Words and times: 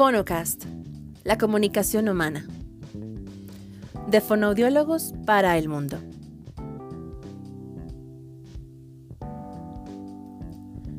Phonocast, 0.00 0.64
la 1.24 1.36
comunicación 1.36 2.08
humana. 2.08 2.46
De 4.08 4.22
fonoaudiólogos 4.22 5.12
para 5.26 5.58
el 5.58 5.68
mundo. 5.68 5.98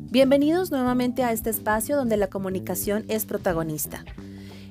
Bienvenidos 0.08 0.70
nuevamente 0.70 1.24
a 1.24 1.32
este 1.32 1.50
espacio 1.50 1.96
donde 1.96 2.16
la 2.16 2.28
comunicación 2.28 3.04
es 3.08 3.26
protagonista. 3.26 4.04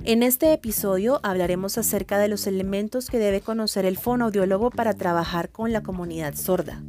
En 0.06 0.24
este 0.24 0.54
episodio 0.54 1.20
hablaremos 1.24 1.78
acerca 1.78 2.18
de 2.18 2.30
los 2.30 2.48
elementos 2.48 3.10
que 3.10 3.20
debe 3.20 3.42
conocer 3.42 3.84
el 3.84 3.98
fonoaudiólogo 3.98 4.70
para 4.70 4.94
trabajar 4.94 5.50
con 5.50 5.74
la 5.74 5.84
comunidad 5.84 6.36
sorda. 6.36 6.82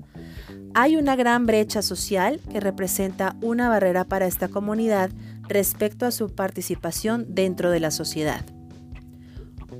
Hay 0.74 0.94
una 0.94 1.16
gran 1.16 1.46
brecha 1.46 1.82
social 1.82 2.40
que 2.52 2.60
representa 2.60 3.34
una 3.42 3.68
barrera 3.68 4.04
para 4.04 4.28
esta 4.28 4.46
comunidad 4.46 5.10
respecto 5.52 6.06
a 6.06 6.10
su 6.10 6.30
participación 6.30 7.26
dentro 7.28 7.70
de 7.70 7.80
la 7.80 7.90
sociedad. 7.90 8.44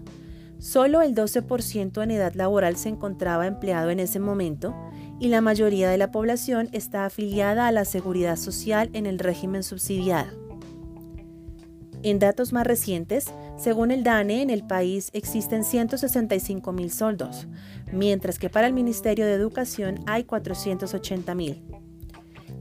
Solo 0.59 1.01
el 1.01 1.13
12% 1.13 2.03
en 2.03 2.11
edad 2.11 2.33
laboral 2.33 2.77
se 2.77 2.89
encontraba 2.89 3.45
empleado 3.45 3.91
en 3.91 3.99
ese 3.99 4.19
momento 4.19 4.75
y 5.19 5.27
la 5.29 5.41
mayoría 5.41 5.89
de 5.89 5.97
la 5.97 6.11
población 6.11 6.69
está 6.71 7.05
afiliada 7.05 7.67
a 7.67 7.71
la 7.71 7.85
seguridad 7.85 8.37
social 8.37 8.89
en 8.93 9.05
el 9.05 9.19
régimen 9.19 9.63
subsidiado. 9.63 10.47
En 12.03 12.19
datos 12.19 12.53
más 12.53 12.65
recientes, 12.65 13.25
según 13.57 13.91
el 13.91 14.03
DANE, 14.03 14.41
en 14.41 14.49
el 14.49 14.65
país 14.65 15.09
existen 15.13 15.63
165 15.63 16.71
mil 16.71 16.91
soldos, 16.91 17.47
mientras 17.91 18.37
que 18.37 18.49
para 18.49 18.67
el 18.67 18.73
Ministerio 18.73 19.25
de 19.25 19.33
Educación 19.33 19.99
hay 20.05 20.23
480 20.23 21.33
mil. 21.35 21.63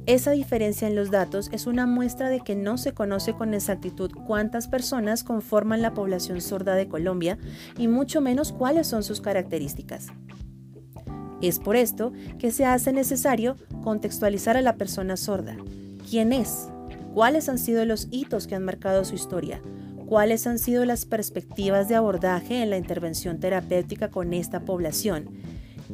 Esa 0.07 0.31
diferencia 0.31 0.87
en 0.87 0.95
los 0.95 1.11
datos 1.11 1.49
es 1.51 1.67
una 1.67 1.85
muestra 1.85 2.29
de 2.29 2.39
que 2.39 2.55
no 2.55 2.79
se 2.79 2.95
conoce 2.95 3.33
con 3.33 3.55
exactitud 3.55 4.13
cuántas 4.25 4.69
personas 4.69 5.25
conforman 5.25 5.83
la 5.83 5.95
población 5.95 6.41
sorda 6.41 6.77
de 6.77 6.87
Colombia 6.87 7.39
y 7.77 7.89
mucho 7.89 8.21
menos 8.21 8.53
cuáles 8.53 8.87
son 8.87 9.03
sus 9.03 9.21
características. 9.21 10.07
Es 11.43 11.59
por 11.59 11.75
esto 11.75 12.13
que 12.39 12.53
se 12.53 12.65
hace 12.65 12.93
necesario 12.93 13.57
contextualizar 13.83 14.57
a 14.57 14.63
la 14.63 14.77
persona 14.77 15.17
sorda. 15.17 15.57
¿Quién 16.09 16.33
es? 16.33 16.69
¿Cuáles 17.13 17.49
han 17.49 17.59
sido 17.59 17.85
los 17.85 18.07
hitos 18.13 18.47
que 18.47 18.55
han 18.55 18.65
marcado 18.65 19.05
su 19.05 19.17
historia? 19.17 19.61
¿Cuáles 20.07 20.47
han 20.47 20.61
sido 20.61 20.85
las 20.85 21.05
perspectivas 21.05 21.89
de 21.89 21.97
abordaje 21.97 22.63
en 22.63 22.71
la 22.71 22.77
intervención 22.77 23.41
terapéutica 23.41 24.09
con 24.09 24.35
esta 24.35 24.61
población? 24.61 25.31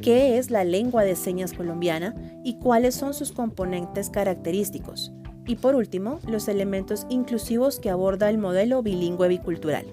Qué 0.01 0.37
es 0.37 0.51
la 0.51 0.63
lengua 0.63 1.03
de 1.03 1.15
señas 1.15 1.53
colombiana 1.53 2.15
y 2.43 2.59
cuáles 2.59 2.95
son 2.95 3.13
sus 3.13 3.31
componentes 3.31 4.09
característicos. 4.09 5.11
Y 5.45 5.55
por 5.55 5.75
último, 5.75 6.19
los 6.27 6.47
elementos 6.47 7.05
inclusivos 7.09 7.79
que 7.79 7.89
aborda 7.89 8.29
el 8.29 8.37
modelo 8.37 8.81
bilingüe 8.81 9.27
bicultural. 9.27 9.85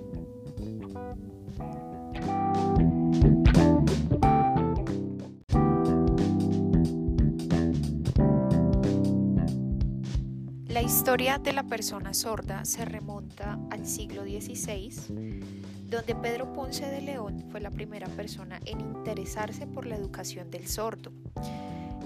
La 10.68 10.82
historia 10.82 11.38
de 11.38 11.52
la 11.52 11.64
persona 11.64 12.14
sorda 12.14 12.64
se 12.64 12.84
remonta 12.84 13.58
al 13.70 13.86
siglo 13.86 14.22
XVI 14.22 15.39
donde 15.90 16.14
Pedro 16.14 16.52
Ponce 16.52 16.86
de 16.86 17.00
León 17.00 17.44
fue 17.50 17.60
la 17.60 17.70
primera 17.70 18.06
persona 18.06 18.60
en 18.64 18.80
interesarse 18.80 19.66
por 19.66 19.86
la 19.86 19.96
educación 19.96 20.48
del 20.48 20.68
sordo. 20.68 21.12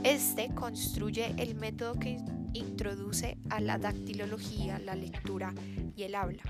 Este 0.02 0.48
construye 0.54 1.34
el 1.36 1.54
método 1.54 1.94
que 1.94 2.16
introduce 2.54 3.36
a 3.50 3.60
la 3.60 3.76
dactilología, 3.76 4.78
la 4.78 4.94
lectura 4.94 5.54
y 5.94 6.04
el 6.04 6.14
habla. 6.14 6.42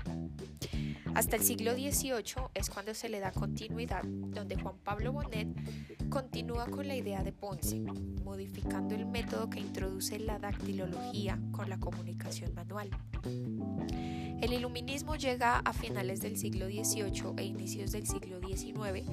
Hasta 1.13 1.35
el 1.35 1.43
siglo 1.43 1.73
XVIII 1.73 2.49
es 2.53 2.69
cuando 2.69 2.93
se 2.93 3.09
le 3.09 3.19
da 3.19 3.31
continuidad, 3.31 4.03
donde 4.03 4.55
Juan 4.55 4.77
Pablo 4.83 5.11
Bonet 5.11 5.47
continúa 6.09 6.67
con 6.67 6.87
la 6.87 6.95
idea 6.95 7.23
de 7.23 7.31
Ponce, 7.33 7.79
modificando 8.23 8.95
el 8.95 9.05
método 9.05 9.49
que 9.49 9.59
introduce 9.59 10.19
la 10.19 10.39
dactilología 10.39 11.39
con 11.51 11.69
la 11.69 11.79
comunicación 11.79 12.53
manual. 12.53 12.89
El 14.45 14.53
iluminismo 14.53 15.15
llega 15.15 15.57
a 15.65 15.73
finales 15.73 16.21
del 16.21 16.37
siglo 16.37 16.67
XVIII 16.67 17.33
e 17.37 17.45
inicios 17.45 17.91
del 17.91 18.05
siglo 18.05 18.39
XIX, 18.39 19.03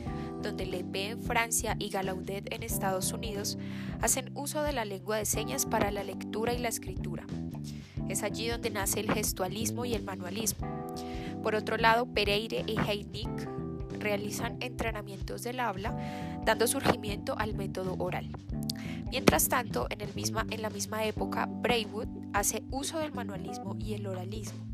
donde 0.43 0.67
Lepe 0.67 1.09
en 1.09 1.23
Francia 1.23 1.75
y 1.79 1.89
Gallaudet 1.89 2.53
en 2.53 2.63
Estados 2.63 3.15
Unidos 3.15 3.57
hacen 4.03 4.31
uso 4.35 4.63
de 4.63 4.75
la 4.75 4.85
lengua 4.85 5.17
de 5.17 5.25
señas 5.25 5.65
para 5.65 5.91
la 5.91 6.05
lectura 6.05 6.53
y 6.53 6.59
la 6.59 6.69
escritura. 6.69 7.25
Es 8.11 8.23
allí 8.23 8.49
donde 8.49 8.69
nace 8.69 9.01
el 9.01 9.11
gestualismo 9.11 9.87
y 9.87 9.95
el 9.95 10.03
manualismo. 10.03 10.69
Por 11.43 11.55
otro 11.55 11.79
lado, 11.79 12.05
Pereire 12.13 12.63
y 12.67 12.79
Heidnik 12.79 13.49
realizan 13.99 14.59
entrenamientos 14.61 15.43
del 15.45 15.61
habla, 15.61 15.97
dando 16.45 16.67
surgimiento 16.67 17.39
al 17.39 17.55
método 17.55 17.97
oral. 17.99 18.29
Mientras 19.11 19.49
tanto, 19.49 19.87
en, 19.89 20.03
en 20.03 20.61
la 20.61 20.69
misma 20.69 21.07
época, 21.07 21.47
Braywood 21.47 22.09
hace 22.35 22.65
uso 22.71 22.99
del 22.99 23.15
manualismo 23.15 23.77
y 23.79 23.95
el 23.95 24.07
oralismo. 24.07 24.72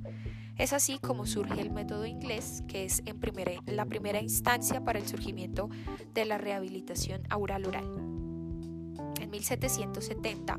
Es 0.59 0.73
así 0.73 0.99
como 0.99 1.25
surge 1.25 1.61
el 1.61 1.71
método 1.71 2.05
inglés, 2.05 2.65
que 2.67 2.85
es 2.85 3.03
en 3.07 3.77
la 3.77 3.87
primera 3.87 4.21
instancia 4.21 4.85
para 4.85 4.99
el 4.99 5.07
surgimiento 5.07 5.71
de 6.15 6.25
la 6.25 6.37
rehabilitación 6.37 7.23
aural-oral. 7.31 7.85
En 9.21 9.31
1770 9.31 10.59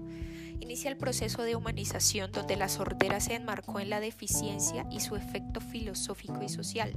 inicia 0.61 0.89
el 0.89 0.97
proceso 0.97 1.43
de 1.43 1.57
humanización 1.57 2.31
donde 2.31 2.55
la 2.55 2.69
sordera 2.69 3.19
se 3.19 3.35
enmarcó 3.35 3.81
en 3.81 3.89
la 3.89 3.99
deficiencia 3.99 4.87
y 4.89 5.01
su 5.01 5.17
efecto 5.17 5.59
filosófico 5.59 6.41
y 6.43 6.49
social. 6.49 6.95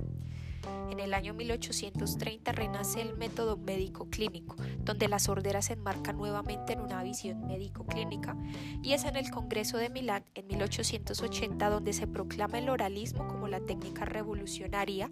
En 0.90 1.00
el 1.00 1.14
año 1.14 1.34
1830 1.34 2.52
renace 2.52 3.00
el 3.00 3.16
método 3.16 3.56
médico 3.56 4.08
clínico, 4.10 4.56
donde 4.80 5.08
la 5.08 5.18
sordera 5.18 5.62
se 5.62 5.72
enmarca 5.72 6.12
nuevamente 6.12 6.74
en 6.74 6.80
una 6.80 7.02
visión 7.02 7.46
médico-clínica, 7.46 8.36
y 8.82 8.92
es 8.92 9.04
en 9.04 9.16
el 9.16 9.30
Congreso 9.30 9.78
de 9.78 9.90
Milán 9.90 10.24
en 10.34 10.46
1880 10.46 11.70
donde 11.70 11.92
se 11.92 12.06
proclama 12.06 12.58
el 12.58 12.68
oralismo 12.68 13.26
como 13.26 13.48
la 13.48 13.60
técnica 13.60 14.04
revolucionaria 14.04 15.08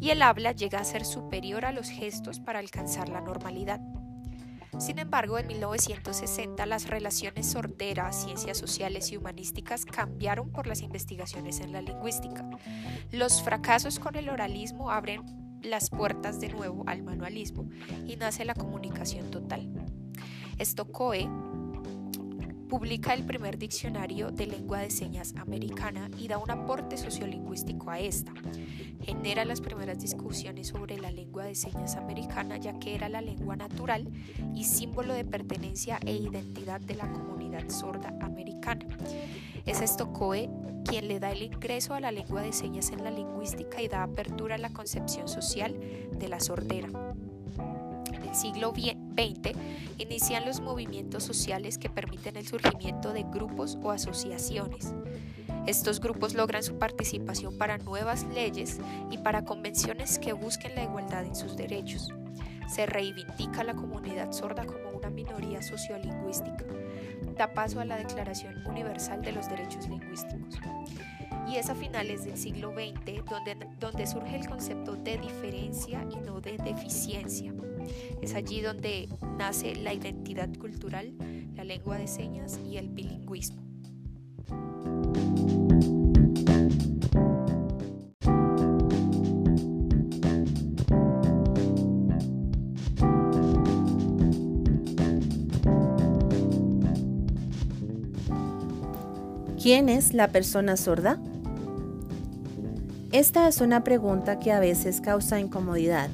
y 0.00 0.10
el 0.10 0.22
habla 0.22 0.52
llega 0.52 0.78
a 0.78 0.84
ser 0.84 1.04
superior 1.04 1.64
a 1.64 1.72
los 1.72 1.88
gestos 1.88 2.40
para 2.40 2.58
alcanzar 2.58 3.08
la 3.08 3.20
normalidad. 3.20 3.80
Sin 4.78 4.98
embargo, 4.98 5.38
en 5.38 5.46
1960 5.46 6.66
las 6.66 6.88
relaciones 6.88 7.50
sorderas, 7.50 8.24
ciencias 8.24 8.58
sociales 8.58 9.10
y 9.12 9.16
humanísticas 9.16 9.84
cambiaron 9.84 10.50
por 10.50 10.66
las 10.66 10.82
investigaciones 10.82 11.60
en 11.60 11.72
la 11.72 11.80
lingüística. 11.80 12.48
Los 13.10 13.42
fracasos 13.42 13.98
con 13.98 14.16
el 14.16 14.28
oralismo 14.28 14.90
abren 14.90 15.22
las 15.62 15.90
puertas 15.90 16.40
de 16.40 16.48
nuevo 16.48 16.84
al 16.86 17.02
manualismo 17.02 17.68
y 18.06 18.16
nace 18.16 18.44
la 18.44 18.54
comunicación 18.54 19.30
total. 19.30 19.70
Coe 20.92 21.28
publica 22.74 23.14
el 23.14 23.22
primer 23.22 23.56
diccionario 23.56 24.32
de 24.32 24.48
lengua 24.48 24.80
de 24.80 24.90
señas 24.90 25.32
americana 25.36 26.10
y 26.18 26.26
da 26.26 26.38
un 26.38 26.50
aporte 26.50 26.96
sociolingüístico 26.96 27.88
a 27.88 28.00
esta. 28.00 28.32
Genera 29.00 29.44
las 29.44 29.60
primeras 29.60 30.00
discusiones 30.00 30.66
sobre 30.68 30.98
la 30.98 31.12
lengua 31.12 31.44
de 31.44 31.54
señas 31.54 31.94
americana 31.94 32.56
ya 32.56 32.76
que 32.80 32.96
era 32.96 33.08
la 33.08 33.20
lengua 33.20 33.54
natural 33.54 34.08
y 34.56 34.64
símbolo 34.64 35.14
de 35.14 35.24
pertenencia 35.24 36.00
e 36.04 36.14
identidad 36.14 36.80
de 36.80 36.96
la 36.96 37.12
comunidad 37.12 37.68
sorda 37.68 38.12
americana. 38.20 38.88
Es 39.66 39.80
Coe 40.12 40.50
quien 40.84 41.06
le 41.06 41.20
da 41.20 41.30
el 41.30 41.42
ingreso 41.42 41.94
a 41.94 42.00
la 42.00 42.10
lengua 42.10 42.42
de 42.42 42.52
señas 42.52 42.90
en 42.90 43.04
la 43.04 43.12
lingüística 43.12 43.82
y 43.82 43.86
da 43.86 44.02
apertura 44.02 44.56
a 44.56 44.58
la 44.58 44.70
concepción 44.70 45.28
social 45.28 45.78
de 46.10 46.28
la 46.28 46.40
sordera. 46.40 46.88
Siglo 48.34 48.70
XX 48.70 49.04
2020 49.14 49.52
inician 49.98 50.44
los 50.44 50.60
movimientos 50.60 51.22
sociales 51.22 51.78
que 51.78 51.88
permiten 51.88 52.36
el 52.36 52.46
surgimiento 52.46 53.12
de 53.12 53.22
grupos 53.22 53.78
o 53.82 53.90
asociaciones. 53.90 54.92
Estos 55.66 56.00
grupos 56.00 56.34
logran 56.34 56.62
su 56.62 56.78
participación 56.78 57.56
para 57.56 57.78
nuevas 57.78 58.24
leyes 58.34 58.78
y 59.10 59.18
para 59.18 59.44
convenciones 59.44 60.18
que 60.18 60.32
busquen 60.32 60.74
la 60.74 60.82
igualdad 60.82 61.24
en 61.24 61.34
sus 61.34 61.56
derechos. 61.56 62.08
Se 62.68 62.86
reivindica 62.86 63.64
la 63.64 63.74
comunidad 63.74 64.32
sorda 64.32 64.66
como 64.66 64.90
una 64.90 65.10
minoría 65.10 65.62
sociolingüística. 65.62 66.64
Da 67.36 67.52
paso 67.52 67.80
a 67.80 67.84
la 67.84 67.96
Declaración 67.96 68.66
Universal 68.66 69.22
de 69.22 69.32
los 69.32 69.48
Derechos 69.48 69.88
Lingüísticos. 69.88 70.58
Y 71.48 71.56
es 71.56 71.68
a 71.68 71.74
finales 71.74 72.24
del 72.24 72.36
siglo 72.36 72.72
XX 72.72 73.24
donde, 73.28 73.56
donde 73.78 74.06
surge 74.06 74.36
el 74.36 74.48
concepto 74.48 74.96
de 74.96 75.18
diferencia 75.18 76.06
y 76.10 76.16
no 76.16 76.40
de 76.40 76.56
deficiencia. 76.58 77.52
Es 78.22 78.34
allí 78.34 78.60
donde 78.60 79.08
nace 79.38 79.76
la 79.76 79.92
identidad 79.92 80.48
cultural, 80.58 81.14
la 81.54 81.64
lengua 81.64 81.98
de 81.98 82.06
señas 82.06 82.58
y 82.68 82.76
el 82.76 82.88
bilingüismo. 82.88 83.64
¿Quién 99.64 99.88
es 99.88 100.12
la 100.12 100.28
persona 100.28 100.76
sorda? 100.76 101.18
Esta 103.12 103.48
es 103.48 103.62
una 103.62 103.82
pregunta 103.82 104.38
que 104.38 104.52
a 104.52 104.60
veces 104.60 105.00
causa 105.00 105.40
incomodidad, 105.40 106.10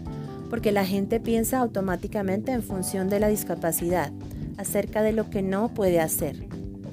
porque 0.50 0.73
la 0.73 0.85
gente 0.85 1.20
piensa 1.20 1.61
automáticamente 1.61 2.52
en 2.52 2.62
función 2.62 3.08
de 3.08 3.20
la 3.20 3.29
discapacidad, 3.29 4.12
acerca 4.58 5.02
de 5.02 5.12
lo 5.12 5.31
que 5.31 5.41
no 5.41 5.73
puede 5.73 6.00
hacer, 6.00 6.47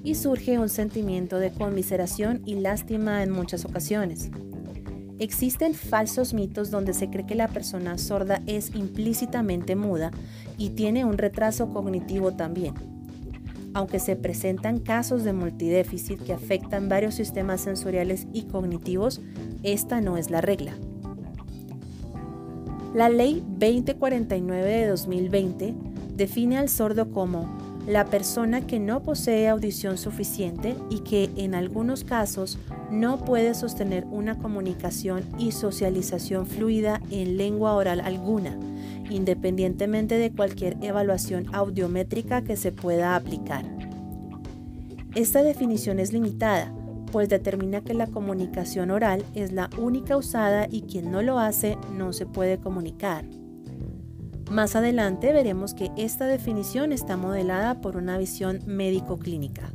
y 0.03 0.15
surge 0.15 0.59
un 0.59 0.69
sentimiento 0.69 1.39
de 1.39 1.51
conmiseración 1.51 2.41
y 2.45 2.55
lástima 2.55 3.23
en 3.23 3.31
muchas 3.31 3.65
ocasiones. 3.65 4.29
Existen 5.19 5.73
falsos 5.73 6.33
mitos 6.33 6.71
donde 6.71 6.93
se 6.93 7.09
cree 7.09 7.25
que 7.25 7.35
la 7.35 7.47
persona 7.47 7.97
sorda 7.97 8.41
es 8.45 8.73
implícitamente 8.75 9.75
muda 9.75 10.11
y 10.57 10.69
tiene 10.69 11.03
un 11.03 11.17
retraso 11.17 11.73
cognitivo 11.73 12.31
también 12.33 12.75
aunque 13.77 13.99
se 13.99 14.15
presentan 14.15 14.79
casos 14.79 15.23
de 15.23 15.33
multidéficit 15.33 16.19
que 16.23 16.33
afectan 16.33 16.89
varios 16.89 17.13
sistemas 17.13 17.61
sensoriales 17.61 18.25
y 18.33 18.45
cognitivos, 18.45 19.21
esta 19.61 20.01
no 20.01 20.17
es 20.17 20.31
la 20.31 20.41
regla. 20.41 20.73
La 22.93 23.09
Ley 23.09 23.43
2049 23.59 24.69
de 24.69 24.87
2020 24.87 25.75
define 26.15 26.57
al 26.57 26.69
sordo 26.69 27.11
como 27.11 27.47
la 27.85 28.05
persona 28.05 28.65
que 28.65 28.79
no 28.79 29.03
posee 29.03 29.47
audición 29.49 29.97
suficiente 29.97 30.75
y 30.89 30.99
que 30.99 31.29
en 31.35 31.53
algunos 31.53 32.03
casos 32.03 32.57
no 32.89 33.23
puede 33.23 33.53
sostener 33.53 34.05
una 34.05 34.37
comunicación 34.37 35.23
y 35.37 35.51
socialización 35.51 36.47
fluida 36.47 37.01
en 37.11 37.37
lengua 37.37 37.73
oral 37.73 37.99
alguna, 37.99 38.57
independientemente 39.09 40.17
de 40.17 40.31
cualquier 40.31 40.77
evaluación 40.81 41.53
audiométrica 41.53 42.43
que 42.43 42.55
se 42.55 42.71
pueda 42.71 43.15
aplicar. 43.15 43.65
Esta 45.13 45.43
definición 45.43 45.99
es 45.99 46.13
limitada, 46.13 46.73
pues 47.11 47.29
determina 47.29 47.81
que 47.81 47.93
la 47.93 48.07
comunicación 48.07 48.91
oral 48.91 49.23
es 49.33 49.51
la 49.51 49.69
única 49.77 50.17
usada 50.17 50.67
y 50.69 50.81
quien 50.83 51.11
no 51.11 51.21
lo 51.21 51.39
hace 51.39 51.77
no 51.93 52.13
se 52.13 52.25
puede 52.25 52.59
comunicar. 52.59 53.25
Más 54.51 54.75
adelante 54.75 55.33
veremos 55.33 55.73
que 55.73 55.91
esta 55.97 56.25
definición 56.25 56.93
está 56.93 57.17
modelada 57.17 57.81
por 57.81 57.97
una 57.97 58.17
visión 58.17 58.59
médico-clínica. 58.65 59.69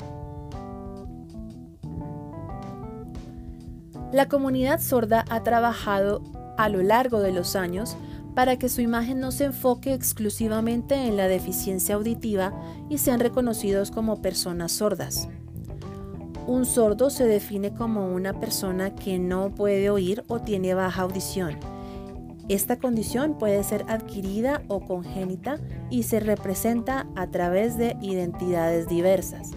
La 4.12 4.28
comunidad 4.28 4.80
sorda 4.80 5.24
ha 5.28 5.42
trabajado 5.42 6.22
a 6.56 6.68
lo 6.68 6.82
largo 6.82 7.20
de 7.20 7.32
los 7.32 7.56
años 7.56 7.96
para 8.34 8.56
que 8.56 8.68
su 8.68 8.80
imagen 8.80 9.20
no 9.20 9.30
se 9.30 9.44
enfoque 9.44 9.92
exclusivamente 9.92 10.94
en 10.94 11.16
la 11.16 11.28
deficiencia 11.28 11.96
auditiva 11.96 12.52
y 12.88 12.98
sean 12.98 13.20
reconocidos 13.20 13.90
como 13.90 14.22
personas 14.22 14.72
sordas. 14.72 15.28
Un 16.46 16.66
sordo 16.66 17.08
se 17.08 17.26
define 17.26 17.72
como 17.72 18.12
una 18.12 18.38
persona 18.40 18.94
que 18.94 19.18
no 19.20 19.54
puede 19.54 19.90
oír 19.90 20.24
o 20.26 20.40
tiene 20.40 20.74
baja 20.74 21.02
audición. 21.02 21.58
Esta 22.48 22.78
condición 22.78 23.38
puede 23.38 23.62
ser 23.62 23.84
adquirida 23.88 24.62
o 24.66 24.80
congénita 24.80 25.60
y 25.88 26.02
se 26.02 26.18
representa 26.18 27.06
a 27.14 27.30
través 27.30 27.78
de 27.78 27.96
identidades 28.00 28.88
diversas. 28.88 29.52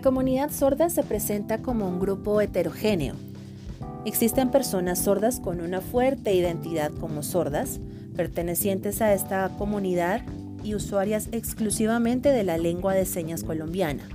La 0.00 0.04
comunidad 0.04 0.50
sorda 0.50 0.88
se 0.88 1.02
presenta 1.02 1.58
como 1.58 1.86
un 1.86 2.00
grupo 2.00 2.40
heterogéneo. 2.40 3.16
Existen 4.06 4.50
personas 4.50 4.98
sordas 4.98 5.40
con 5.40 5.60
una 5.60 5.82
fuerte 5.82 6.32
identidad 6.32 6.90
como 6.90 7.22
sordas, 7.22 7.80
pertenecientes 8.16 9.02
a 9.02 9.12
esta 9.12 9.46
comunidad 9.58 10.22
y 10.64 10.74
usuarias 10.74 11.28
exclusivamente 11.32 12.30
de 12.30 12.44
la 12.44 12.56
lengua 12.56 12.94
de 12.94 13.04
señas 13.04 13.44
colombiana. 13.44 14.08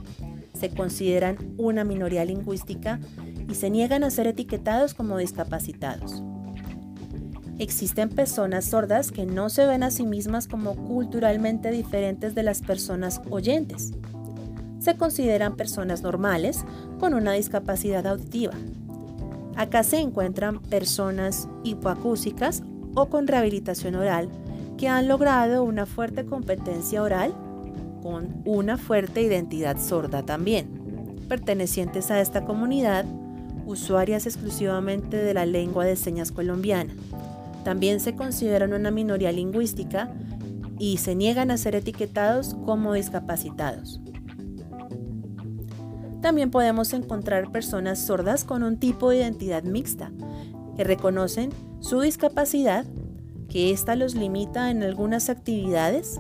Se 0.60 0.72
consideran 0.72 1.38
una 1.56 1.84
minoría 1.84 2.26
lingüística 2.26 3.00
y 3.48 3.54
se 3.54 3.70
niegan 3.70 4.04
a 4.04 4.10
ser 4.10 4.26
etiquetados 4.26 4.96
como 4.96 5.20
discapacitados. 5.20 6.24
Existen 7.60 8.10
personas 8.10 8.66
sordas 8.66 9.12
que 9.12 9.28
no 9.28 9.52
se 9.52 9.68
ven 9.68 9.84
a 9.84 9.92
sí 9.92 10.04
mismas 10.04 10.48
como 10.48 10.76
culturalmente 10.76 11.70
diferentes 11.70 12.34
de 12.34 12.42
las 12.42 12.64
personas 12.64 13.22
oyentes 13.30 13.92
se 14.86 14.98
consideran 14.98 15.56
personas 15.56 16.04
normales 16.04 16.64
con 17.00 17.16
una 17.16 17.32
discapacidad 17.32 18.06
auditiva. 18.06 18.54
Acá 19.56 19.82
se 19.82 19.98
encuentran 19.98 20.60
personas 20.60 21.50
hipoacúsicas 21.64 22.62
o 22.94 23.08
con 23.08 23.26
rehabilitación 23.26 23.96
oral 23.96 24.30
que 24.78 24.88
han 24.88 25.08
logrado 25.08 25.64
una 25.64 25.88
fuerte 25.88 26.26
competencia 26.26 27.02
oral 27.02 27.34
con 28.04 28.44
una 28.46 28.78
fuerte 28.78 29.24
identidad 29.24 29.80
sorda 29.80 30.24
también. 30.24 30.68
Pertenecientes 31.28 32.12
a 32.12 32.22
esta 32.22 32.46
comunidad, 32.46 33.06
usuarias 33.66 34.28
exclusivamente 34.28 35.18
de 35.18 35.34
la 35.34 35.48
lengua 35.48 35.86
de 35.86 35.96
señas 35.96 36.32
colombiana. 36.32 36.94
También 37.64 38.00
se 38.00 38.14
consideran 38.14 38.72
una 38.74 38.92
minoría 38.92 39.32
lingüística 39.32 40.14
y 40.78 40.98
se 40.98 41.16
niegan 41.16 41.50
a 41.50 41.58
ser 41.58 41.74
etiquetados 41.74 42.56
como 42.66 42.94
discapacitados. 42.94 44.00
También 46.26 46.50
podemos 46.50 46.92
encontrar 46.94 47.52
personas 47.52 48.00
sordas 48.00 48.46
con 48.46 48.64
un 48.64 48.80
tipo 48.80 49.12
de 49.12 49.18
identidad 49.18 49.62
mixta, 49.62 50.12
que 50.76 50.84
reconocen 50.84 51.52
su 51.82 52.02
discapacidad, 52.02 52.84
que 53.48 53.70
ésta 53.70 53.96
los 53.96 54.16
limita 54.16 54.72
en 54.72 54.82
algunas 54.82 55.30
actividades, 55.30 56.20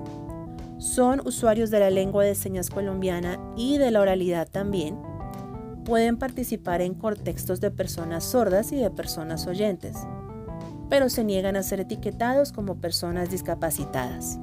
son 0.77 1.25
usuarios 1.25 1.71
de 1.71 1.79
la 1.79 1.89
lengua 1.89 2.23
de 2.23 2.35
señas 2.35 2.69
colombiana 2.69 3.39
y 3.57 3.79
de 3.79 3.89
la 3.89 3.99
oralidad 3.99 4.47
también, 4.47 4.95
pueden 5.85 6.17
participar 6.17 6.81
en 6.81 6.93
contextos 6.93 7.59
de 7.59 7.71
personas 7.71 8.25
sordas 8.25 8.71
y 8.73 8.75
de 8.75 8.91
personas 8.91 9.47
oyentes, 9.47 9.97
pero 10.87 11.09
se 11.09 11.23
niegan 11.23 11.55
a 11.55 11.63
ser 11.63 11.79
etiquetados 11.79 12.51
como 12.51 12.79
personas 12.79 13.31
discapacitadas. 13.31 14.37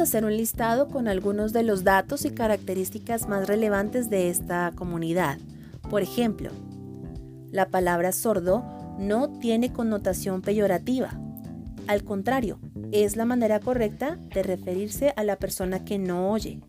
Hacer 0.00 0.24
un 0.24 0.36
listado 0.36 0.88
con 0.88 1.06
algunos 1.06 1.52
de 1.52 1.62
los 1.62 1.84
datos 1.84 2.24
y 2.24 2.30
características 2.30 3.28
más 3.28 3.46
relevantes 3.46 4.10
de 4.10 4.28
esta 4.28 4.72
comunidad. 4.74 5.38
Por 5.88 6.02
ejemplo, 6.02 6.50
la 7.52 7.68
palabra 7.68 8.10
sordo 8.10 8.64
no 8.98 9.38
tiene 9.38 9.72
connotación 9.72 10.42
peyorativa. 10.42 11.18
Al 11.86 12.02
contrario, 12.02 12.58
es 12.90 13.16
la 13.16 13.24
manera 13.24 13.60
correcta 13.60 14.18
de 14.34 14.42
referirse 14.42 15.14
a 15.16 15.22
la 15.22 15.36
persona 15.36 15.84
que 15.84 15.98
no 15.98 16.32
oye. 16.32 16.60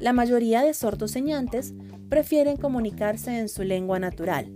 La 0.00 0.14
mayoría 0.14 0.62
de 0.62 0.72
sordos 0.72 1.10
señantes 1.10 1.74
prefieren 2.08 2.56
comunicarse 2.56 3.38
en 3.38 3.48
su 3.48 3.62
lengua 3.62 3.98
natural. 3.98 4.46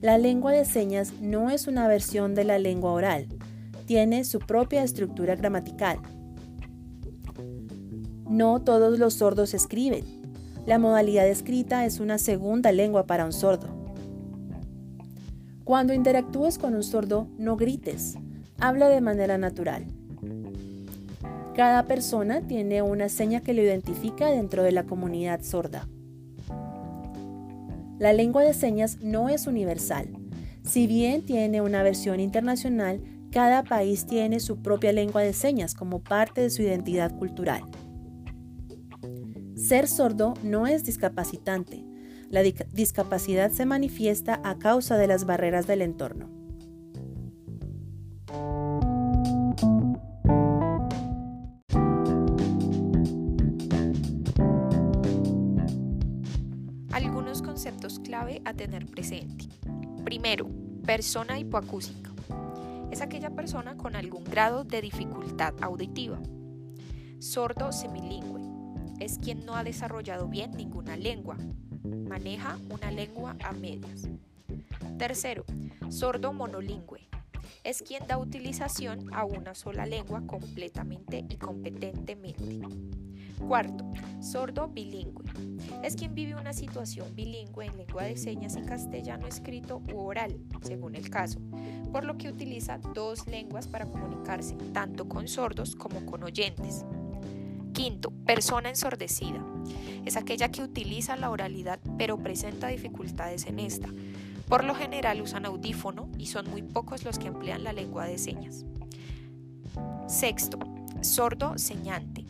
La 0.00 0.16
lengua 0.16 0.52
de 0.52 0.64
señas 0.64 1.12
no 1.20 1.50
es 1.50 1.66
una 1.66 1.86
versión 1.86 2.34
de 2.34 2.44
la 2.44 2.58
lengua 2.58 2.92
oral, 2.92 3.28
tiene 3.86 4.24
su 4.24 4.40
propia 4.40 4.82
estructura 4.82 5.36
gramatical. 5.36 5.98
No 8.28 8.60
todos 8.60 8.98
los 8.98 9.14
sordos 9.14 9.54
escriben. 9.54 10.04
La 10.66 10.78
modalidad 10.78 11.28
escrita 11.28 11.86
es 11.86 12.00
una 12.00 12.18
segunda 12.18 12.72
lengua 12.72 13.06
para 13.06 13.24
un 13.24 13.32
sordo. 13.32 13.68
Cuando 15.64 15.94
interactúes 15.94 16.58
con 16.58 16.74
un 16.74 16.82
sordo, 16.82 17.28
no 17.38 17.56
grites, 17.56 18.16
habla 18.58 18.88
de 18.88 19.00
manera 19.00 19.38
natural. 19.38 19.86
Cada 21.54 21.84
persona 21.84 22.42
tiene 22.42 22.82
una 22.82 23.08
seña 23.08 23.40
que 23.40 23.54
lo 23.54 23.62
identifica 23.62 24.26
dentro 24.26 24.62
de 24.62 24.72
la 24.72 24.84
comunidad 24.84 25.42
sorda. 25.42 25.88
La 27.98 28.12
lengua 28.12 28.42
de 28.42 28.52
señas 28.52 28.98
no 29.00 29.28
es 29.28 29.46
universal. 29.46 30.08
Si 30.64 30.86
bien 30.86 31.24
tiene 31.24 31.62
una 31.62 31.82
versión 31.82 32.20
internacional, 32.20 33.00
cada 33.36 33.64
país 33.64 34.06
tiene 34.06 34.40
su 34.40 34.62
propia 34.62 34.94
lengua 34.94 35.20
de 35.20 35.34
señas 35.34 35.74
como 35.74 36.02
parte 36.02 36.40
de 36.40 36.48
su 36.48 36.62
identidad 36.62 37.14
cultural. 37.14 37.64
Ser 39.54 39.88
sordo 39.88 40.32
no 40.42 40.66
es 40.66 40.84
discapacitante. 40.84 41.84
La 42.30 42.40
discapacidad 42.40 43.50
se 43.50 43.66
manifiesta 43.66 44.40
a 44.42 44.58
causa 44.58 44.96
de 44.96 45.06
las 45.06 45.26
barreras 45.26 45.66
del 45.66 45.82
entorno. 45.82 46.30
Algunos 56.90 57.42
conceptos 57.42 57.98
clave 57.98 58.40
a 58.46 58.54
tener 58.54 58.86
presente. 58.86 59.50
Primero, 60.04 60.48
persona 60.86 61.38
hipoacústica. 61.38 62.15
Es 62.90 63.00
aquella 63.00 63.30
persona 63.30 63.76
con 63.76 63.96
algún 63.96 64.24
grado 64.24 64.64
de 64.64 64.80
dificultad 64.80 65.54
auditiva. 65.60 66.18
Sordo 67.18 67.72
semilingüe 67.72 68.46
es 69.00 69.18
quien 69.18 69.44
no 69.44 69.54
ha 69.54 69.64
desarrollado 69.64 70.26
bien 70.28 70.52
ninguna 70.52 70.96
lengua. 70.96 71.36
Maneja 71.84 72.58
una 72.70 72.90
lengua 72.90 73.36
a 73.44 73.52
medias. 73.52 74.08
Tercero, 74.98 75.44
sordo 75.90 76.32
monolingüe. 76.32 77.00
Es 77.62 77.82
quien 77.82 78.06
da 78.06 78.16
utilización 78.18 79.12
a 79.12 79.24
una 79.24 79.54
sola 79.54 79.86
lengua 79.86 80.22
completamente 80.26 81.24
y 81.28 81.36
competentemente. 81.36 82.60
Cuarto, 83.46 83.84
sordo 84.20 84.68
bilingüe. 84.68 85.24
Es 85.82 85.94
quien 85.94 86.14
vive 86.14 86.34
una 86.34 86.52
situación 86.52 87.14
bilingüe 87.14 87.66
en 87.66 87.76
lengua 87.76 88.04
de 88.04 88.16
señas 88.16 88.56
y 88.56 88.62
castellano 88.62 89.26
escrito 89.26 89.82
u 89.92 89.98
oral, 89.98 90.38
según 90.62 90.94
el 90.94 91.10
caso, 91.10 91.38
por 91.92 92.04
lo 92.04 92.16
que 92.16 92.28
utiliza 92.28 92.78
dos 92.78 93.26
lenguas 93.26 93.68
para 93.68 93.86
comunicarse, 93.86 94.54
tanto 94.72 95.08
con 95.08 95.28
sordos 95.28 95.76
como 95.76 96.04
con 96.06 96.22
oyentes. 96.22 96.84
Quinto, 97.72 98.10
persona 98.24 98.68
ensordecida. 98.68 99.44
Es 100.04 100.16
aquella 100.16 100.50
que 100.50 100.62
utiliza 100.62 101.16
la 101.16 101.30
oralidad 101.30 101.78
pero 101.98 102.16
presenta 102.18 102.68
dificultades 102.68 103.46
en 103.46 103.58
esta. 103.58 103.88
Por 104.48 104.64
lo 104.64 104.74
general 104.74 105.20
usan 105.20 105.44
audífono 105.44 106.08
y 106.18 106.26
son 106.26 106.48
muy 106.48 106.62
pocos 106.62 107.04
los 107.04 107.18
que 107.18 107.26
emplean 107.26 107.64
la 107.64 107.72
lengua 107.72 108.06
de 108.06 108.16
señas. 108.16 108.64
Sexto, 110.06 110.58
sordo 111.02 111.58
señante. 111.58 112.24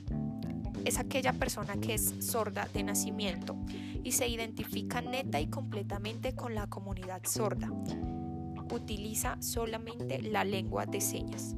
Es 0.84 0.98
aquella 0.98 1.32
persona 1.32 1.76
que 1.76 1.94
es 1.94 2.14
sorda 2.20 2.68
de 2.72 2.82
nacimiento 2.84 3.56
y 4.02 4.12
se 4.12 4.28
identifica 4.28 5.00
neta 5.00 5.40
y 5.40 5.48
completamente 5.48 6.34
con 6.34 6.54
la 6.54 6.68
comunidad 6.68 7.22
sorda. 7.24 7.70
Utiliza 8.70 9.36
solamente 9.40 10.20
la 10.22 10.44
lengua 10.44 10.86
de 10.86 11.00
señas. 11.00 11.56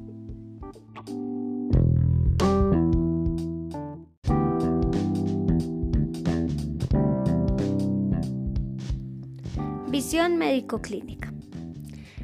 Visión 9.89 10.37
médico-clínica. 10.37 11.33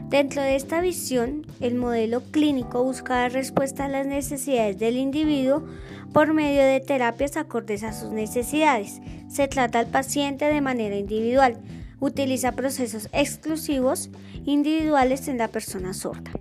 Dentro 0.10 0.42
de 0.42 0.56
esta 0.56 0.82
visión, 0.82 1.46
el 1.60 1.76
modelo 1.76 2.22
clínico 2.32 2.84
busca 2.84 3.16
dar 3.16 3.34
respuesta 3.34 3.86
a 3.86 3.90
las 3.90 4.06
necesidades 4.06 4.78
del 4.78 4.98
individuo 4.98 5.66
por 6.14 6.34
medio 6.34 6.62
de 6.62 6.80
terapias 6.80 7.36
acordes 7.36 7.84
a 7.84 7.92
sus 7.92 8.12
necesidades. 8.12 9.02
Se 9.28 9.48
trata 9.48 9.80
al 9.80 9.88
paciente 9.88 10.46
de 10.46 10.62
manera 10.62 10.96
individual. 10.96 11.58
Utiliza 12.00 12.52
procesos 12.54 13.10
exclusivos 13.14 14.10
individuales 14.46 15.28
en 15.28 15.38
la 15.38 15.48
persona 15.48 15.94
sorda. 15.94 16.32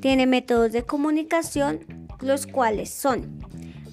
Tiene 0.00 0.26
métodos 0.26 0.72
de 0.72 0.82
comunicación, 0.82 1.80
los 2.20 2.46
cuales 2.46 2.90
son 2.90 3.38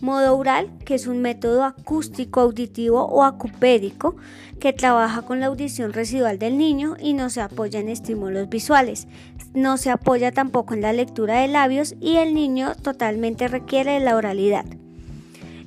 Modo 0.02 0.38
oral, 0.38 0.70
que 0.86 0.94
es 0.94 1.08
un 1.08 1.22
método 1.22 1.64
acústico, 1.64 2.42
auditivo 2.42 3.06
o 3.06 3.24
acupédico 3.24 4.16
que 4.60 4.74
trabaja 4.74 5.22
con 5.24 5.40
la 5.40 5.48
audición 5.48 5.94
residual 5.94 6.38
del 6.38 6.58
niño 6.58 6.96
y 7.00 7.14
no 7.14 7.30
se 7.30 7.42
apoya 7.42 7.80
en 7.80 7.90
estímulos 7.90 8.50
visuales. 8.50 9.08
No 9.54 9.78
se 9.78 9.90
apoya 9.90 10.32
tampoco 10.32 10.74
en 10.74 10.82
la 10.82 10.94
lectura 10.94 11.40
de 11.40 11.48
labios 11.48 11.96
y 12.00 12.18
el 12.18 12.34
niño 12.34 12.76
totalmente 12.76 13.48
requiere 13.48 13.94
de 13.94 14.00
la 14.02 14.16
oralidad. 14.16 14.66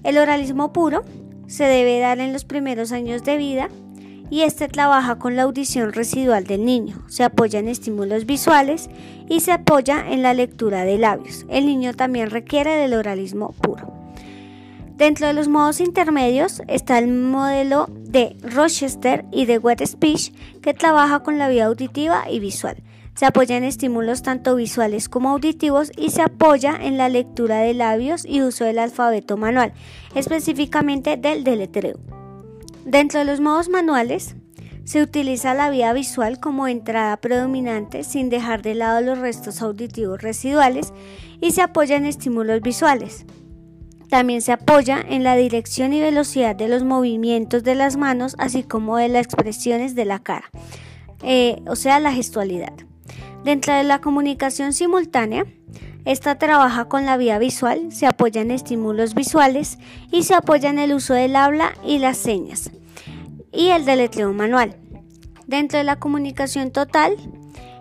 El 0.04 0.18
oralismo 0.18 0.72
puro 0.72 1.04
se 1.46 1.64
debe 1.64 1.98
dar 1.98 2.20
en 2.20 2.32
los 2.32 2.44
primeros 2.44 2.92
años 2.92 3.24
de 3.24 3.38
vida 3.38 3.68
y 4.30 4.42
este 4.42 4.68
trabaja 4.68 5.16
con 5.18 5.36
la 5.36 5.42
audición 5.42 5.92
residual 5.92 6.44
del 6.44 6.64
niño. 6.64 6.96
Se 7.08 7.24
apoya 7.24 7.58
en 7.58 7.68
estímulos 7.68 8.26
visuales 8.26 8.90
y 9.28 9.40
se 9.40 9.52
apoya 9.52 10.04
en 10.10 10.22
la 10.22 10.34
lectura 10.34 10.84
de 10.84 10.98
labios. 10.98 11.46
El 11.48 11.66
niño 11.66 11.94
también 11.94 12.30
requiere 12.30 12.76
del 12.76 12.94
oralismo 12.94 13.52
puro. 13.52 13.92
Dentro 14.96 15.28
de 15.28 15.32
los 15.32 15.46
modos 15.46 15.80
intermedios 15.80 16.60
está 16.66 16.98
el 16.98 17.06
modelo 17.06 17.86
de 17.88 18.36
Rochester 18.42 19.24
y 19.30 19.46
de 19.46 19.58
Wet 19.58 19.86
Speech 19.86 20.32
que 20.60 20.74
trabaja 20.74 21.20
con 21.20 21.38
la 21.38 21.48
vía 21.48 21.66
auditiva 21.66 22.28
y 22.28 22.40
visual. 22.40 22.82
Se 23.14 23.26
apoya 23.26 23.56
en 23.56 23.64
estímulos 23.64 24.22
tanto 24.22 24.54
visuales 24.56 25.08
como 25.08 25.30
auditivos 25.30 25.92
y 25.96 26.10
se 26.10 26.22
apoya 26.22 26.76
en 26.80 26.98
la 26.98 27.08
lectura 27.08 27.58
de 27.58 27.74
labios 27.74 28.24
y 28.24 28.42
uso 28.42 28.64
del 28.64 28.78
alfabeto 28.78 29.36
manual, 29.36 29.72
específicamente 30.14 31.16
del 31.16 31.44
deletreo. 31.44 31.98
Dentro 32.84 33.20
de 33.20 33.26
los 33.26 33.40
modos 33.40 33.68
manuales 33.68 34.34
se 34.84 35.02
utiliza 35.02 35.52
la 35.52 35.68
vía 35.68 35.92
visual 35.92 36.40
como 36.40 36.66
entrada 36.66 37.18
predominante 37.18 38.04
sin 38.04 38.30
dejar 38.30 38.62
de 38.62 38.74
lado 38.74 39.02
los 39.02 39.18
restos 39.18 39.60
auditivos 39.60 40.22
residuales 40.22 40.94
y 41.42 41.50
se 41.50 41.60
apoya 41.60 41.96
en 41.96 42.06
estímulos 42.06 42.62
visuales. 42.62 43.26
También 44.08 44.40
se 44.40 44.52
apoya 44.52 45.04
en 45.06 45.22
la 45.22 45.36
dirección 45.36 45.92
y 45.92 46.00
velocidad 46.00 46.56
de 46.56 46.68
los 46.68 46.84
movimientos 46.84 47.62
de 47.62 47.74
las 47.74 47.98
manos, 47.98 48.34
así 48.38 48.62
como 48.62 48.96
de 48.96 49.08
las 49.08 49.26
expresiones 49.26 49.94
de 49.94 50.06
la 50.06 50.20
cara, 50.20 50.50
eh, 51.22 51.60
o 51.66 51.76
sea, 51.76 52.00
la 52.00 52.12
gestualidad. 52.12 52.72
Dentro 53.44 53.74
de 53.74 53.84
la 53.84 54.00
comunicación 54.00 54.72
simultánea, 54.72 55.44
esta 56.08 56.36
trabaja 56.38 56.86
con 56.86 57.04
la 57.04 57.18
vía 57.18 57.38
visual, 57.38 57.92
se 57.92 58.06
apoya 58.06 58.40
en 58.40 58.50
estímulos 58.50 59.14
visuales 59.14 59.78
y 60.10 60.22
se 60.22 60.34
apoya 60.34 60.70
en 60.70 60.78
el 60.78 60.94
uso 60.94 61.12
del 61.12 61.36
habla 61.36 61.74
y 61.84 61.98
las 61.98 62.16
señas 62.16 62.70
y 63.52 63.68
el 63.68 63.84
deletreo 63.84 64.32
manual. 64.32 64.74
Dentro 65.46 65.76
de 65.76 65.84
la 65.84 65.96
comunicación 65.96 66.70
total, 66.70 67.14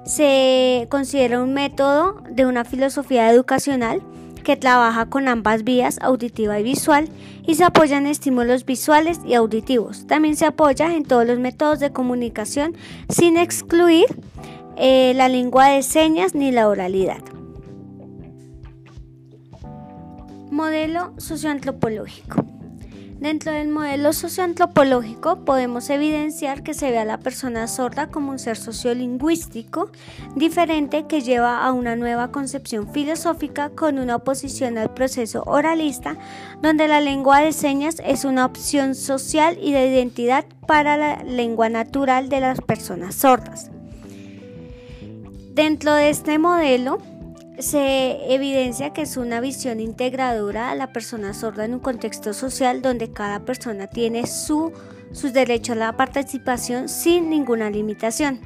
se 0.06 0.88
considera 0.92 1.42
un 1.42 1.54
método 1.54 2.22
de 2.30 2.46
una 2.46 2.66
filosofía 2.66 3.32
educacional 3.32 4.02
que 4.44 4.58
trabaja 4.58 5.06
con 5.06 5.30
ambas 5.30 5.64
vías, 5.64 5.98
auditiva 6.02 6.60
y 6.60 6.64
visual, 6.64 7.08
y 7.46 7.56
se 7.56 7.64
apoya 7.64 7.98
en 7.98 8.08
estímulos 8.08 8.66
visuales 8.66 9.22
y 9.26 9.36
auditivos. 9.36 10.06
También 10.06 10.36
se 10.36 10.46
apoya 10.46 10.94
en 10.94 11.06
todos 11.06 11.26
los 11.26 11.40
métodos 11.40 11.80
de 11.80 11.94
comunicación 11.94 12.76
sin 13.08 13.38
excluir 13.38 14.06
eh, 14.76 15.14
la 15.16 15.30
lengua 15.30 15.70
de 15.70 15.82
señas 15.82 16.36
ni 16.36 16.52
la 16.52 16.68
oralidad. 16.68 17.24
Modelo 20.58 21.14
socioantropológico. 21.18 22.44
Dentro 23.20 23.52
del 23.52 23.68
modelo 23.68 24.12
socioantropológico 24.12 25.46
podemos 25.46 25.88
evidenciar 25.92 26.64
que 26.64 26.74
se 26.74 26.90
ve 26.90 26.98
a 26.98 27.06
la 27.06 27.20
persona 27.20 27.68
sorda 27.68 28.08
como 28.08 28.32
un 28.32 28.40
ser 28.40 28.58
sociolingüístico 28.58 29.92
diferente 30.36 31.06
que 31.06 31.22
lleva 31.22 31.64
a 31.64 31.72
una 31.74 31.96
nueva 31.96 32.32
concepción 32.32 32.92
filosófica 32.92 33.70
con 33.70 34.00
una 34.00 34.16
oposición 34.16 34.80
al 34.80 34.92
proceso 34.96 35.44
oralista, 35.46 36.18
donde 36.64 36.88
la 36.88 37.02
lengua 37.02 37.42
de 37.42 37.54
señas 37.54 38.02
es 38.04 38.26
una 38.26 38.44
opción 38.44 38.96
social 38.96 39.60
y 39.62 39.74
de 39.74 39.86
identidad 39.86 40.46
para 40.66 40.98
la 40.98 41.22
lengua 41.22 41.70
natural 41.70 42.30
de 42.30 42.40
las 42.40 42.62
personas 42.62 43.14
sordas. 43.14 43.70
Dentro 45.54 45.94
de 45.94 46.10
este 46.10 46.40
modelo, 46.40 46.98
se 47.60 48.34
evidencia 48.34 48.94
que 48.94 49.02
es 49.02 49.18
una 49.18 49.42
visión 49.42 49.80
integradora 49.80 50.70
a 50.70 50.76
la 50.76 50.94
persona 50.94 51.34
sorda 51.34 51.66
en 51.66 51.74
un 51.74 51.80
contexto 51.80 52.34
social 52.34 52.82
donde 52.82 53.12
cada 53.12 53.40
persona 53.46 53.88
tiene 53.88 54.28
su, 54.28 54.72
sus 55.12 55.34
derechos 55.34 55.76
a 55.76 55.80
la 55.80 55.98
participación 55.98 56.90
sin 56.90 57.30
ninguna 57.30 57.70
limitación. 57.70 58.40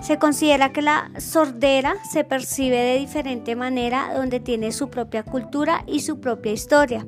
Se 0.00 0.18
considera 0.18 0.72
que 0.72 0.82
la 0.82 1.10
sordera 1.18 1.96
se 2.10 2.24
percibe 2.24 2.76
de 2.76 2.98
diferente 2.98 3.56
manera 3.56 4.12
donde 4.14 4.40
tiene 4.40 4.72
su 4.72 4.90
propia 4.90 5.22
cultura 5.22 5.84
y 5.86 6.00
su 6.00 6.20
propia 6.20 6.52
historia. 6.52 7.06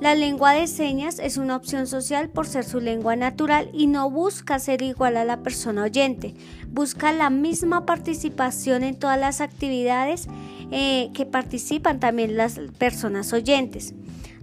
La 0.00 0.14
lengua 0.14 0.52
de 0.52 0.66
señas 0.66 1.18
es 1.18 1.38
una 1.38 1.56
opción 1.56 1.86
social 1.86 2.28
por 2.28 2.46
ser 2.46 2.64
su 2.64 2.80
lengua 2.80 3.16
natural 3.16 3.70
y 3.72 3.86
no 3.86 4.10
busca 4.10 4.58
ser 4.58 4.82
igual 4.82 5.16
a 5.16 5.24
la 5.24 5.42
persona 5.42 5.84
oyente. 5.84 6.34
Busca 6.68 7.12
la 7.12 7.30
misma 7.30 7.86
participación 7.86 8.84
en 8.84 8.98
todas 8.98 9.18
las 9.18 9.40
actividades 9.40 10.28
eh, 10.70 11.08
que 11.14 11.24
participan 11.24 11.98
también 11.98 12.36
las 12.36 12.60
personas 12.78 13.32
oyentes. 13.32 13.94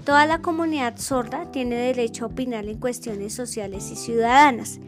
Toda 0.03 0.25
la 0.25 0.41
comunidad 0.41 0.97
sorda 0.97 1.51
tiene 1.51 1.75
derecho 1.75 2.25
a 2.25 2.27
opinar 2.29 2.65
en 2.65 2.79
cuestiones 2.79 3.33
sociales 3.35 3.91
y 3.91 3.95
ciudadanas. 3.95 4.79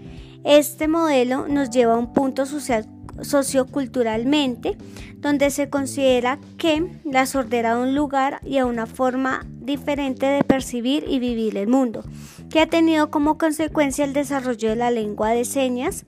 Este 0.43 0.87
modelo 0.87 1.47
nos 1.47 1.69
lleva 1.69 1.93
a 1.93 1.97
un 1.97 2.11
punto 2.11 2.47
social 2.47 2.87
socioculturalmente, 3.21 4.77
donde 5.17 5.49
se 5.49 5.69
considera 5.69 6.39
que 6.57 6.85
la 7.03 7.25
sordera 7.25 7.75
da 7.75 7.79
un 7.79 7.95
lugar 7.95 8.39
y 8.43 8.57
a 8.57 8.65
una 8.65 8.85
forma 8.85 9.45
diferente 9.49 10.25
de 10.25 10.43
percibir 10.43 11.05
y 11.07 11.19
vivir 11.19 11.57
el 11.57 11.67
mundo, 11.67 12.03
que 12.49 12.61
ha 12.61 12.67
tenido 12.67 13.09
como 13.09 13.37
consecuencia 13.37 14.05
el 14.05 14.13
desarrollo 14.13 14.69
de 14.69 14.75
la 14.75 14.91
lengua 14.91 15.31
de 15.31 15.45
señas 15.45 16.05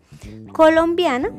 colombiana 0.54 1.30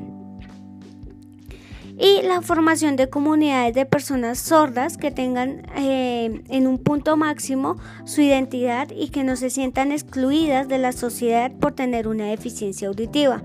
y 1.98 2.22
la 2.22 2.42
formación 2.42 2.94
de 2.94 3.10
comunidades 3.10 3.74
de 3.74 3.84
personas 3.84 4.38
sordas 4.38 4.96
que 4.96 5.10
tengan 5.10 5.66
eh, 5.76 6.42
en 6.48 6.66
un 6.68 6.78
punto 6.78 7.16
máximo 7.16 7.76
su 8.04 8.20
identidad 8.20 8.88
y 8.94 9.08
que 9.08 9.24
no 9.24 9.34
se 9.34 9.50
sientan 9.50 9.90
excluidas 9.90 10.68
de 10.68 10.78
la 10.78 10.92
sociedad 10.92 11.50
por 11.50 11.72
tener 11.72 12.06
una 12.06 12.26
deficiencia 12.26 12.86
auditiva 12.86 13.42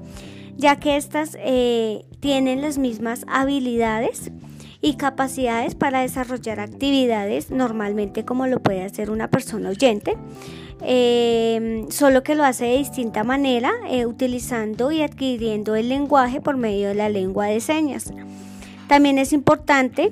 ya 0.58 0.78
que 0.78 0.98
éstas 0.98 1.38
eh, 1.40 2.06
tienen 2.20 2.62
las 2.62 2.78
mismas 2.78 3.26
habilidades 3.28 4.32
y 4.82 4.96
capacidades 4.96 5.76
para 5.76 6.02
desarrollar 6.02 6.60
actividades 6.60 7.52
normalmente 7.52 8.26
como 8.26 8.48
lo 8.48 8.62
puede 8.62 8.84
hacer 8.84 9.10
una 9.10 9.30
persona 9.30 9.70
oyente, 9.70 10.18
em, 10.82 11.90
solo 11.90 12.24
que 12.24 12.36
lo 12.36 12.44
hace 12.44 12.66
de 12.66 12.78
distinta 12.78 13.24
manera, 13.24 13.72
eh, 13.90 14.06
utilizando 14.06 14.92
y 14.92 15.02
adquiriendo 15.02 15.76
el 15.76 15.90
lenguaje 15.90 16.42
por 16.42 16.58
medio 16.58 16.90
de 16.90 16.96
la 16.96 17.10
lengua 17.10 17.48
de 17.48 17.62
señas. 17.62 18.12
También 18.88 19.18
es 19.18 19.32
importante 19.32 20.12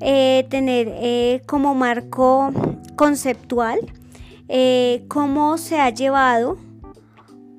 eh, 0.00 0.46
tener 0.50 1.42
como 1.46 1.74
marco 1.74 2.52
conceptual 2.96 3.80
cómo 5.08 5.58
se 5.58 5.80
ha 5.80 5.90
llevado 5.90 6.58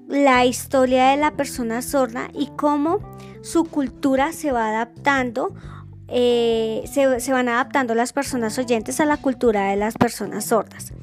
la 0.08 0.46
historia 0.46 1.10
de 1.10 1.18
la 1.18 1.32
persona 1.32 1.82
sorda 1.82 2.30
y 2.34 2.48
cómo 2.56 3.00
su 3.42 3.66
cultura 3.66 4.32
se 4.32 4.52
va 4.52 4.70
adaptando, 4.70 5.54
eh, 6.08 6.84
se, 6.90 7.32
van 7.32 7.50
adaptando 7.50 7.94
las 7.94 8.14
personas 8.14 8.58
oyentes 8.58 9.00
a 9.00 9.06
la 9.06 9.18
cultura 9.18 9.70
de 9.70 9.76
las 9.76 9.96
personas 9.96 10.46
sordas. 10.46 10.94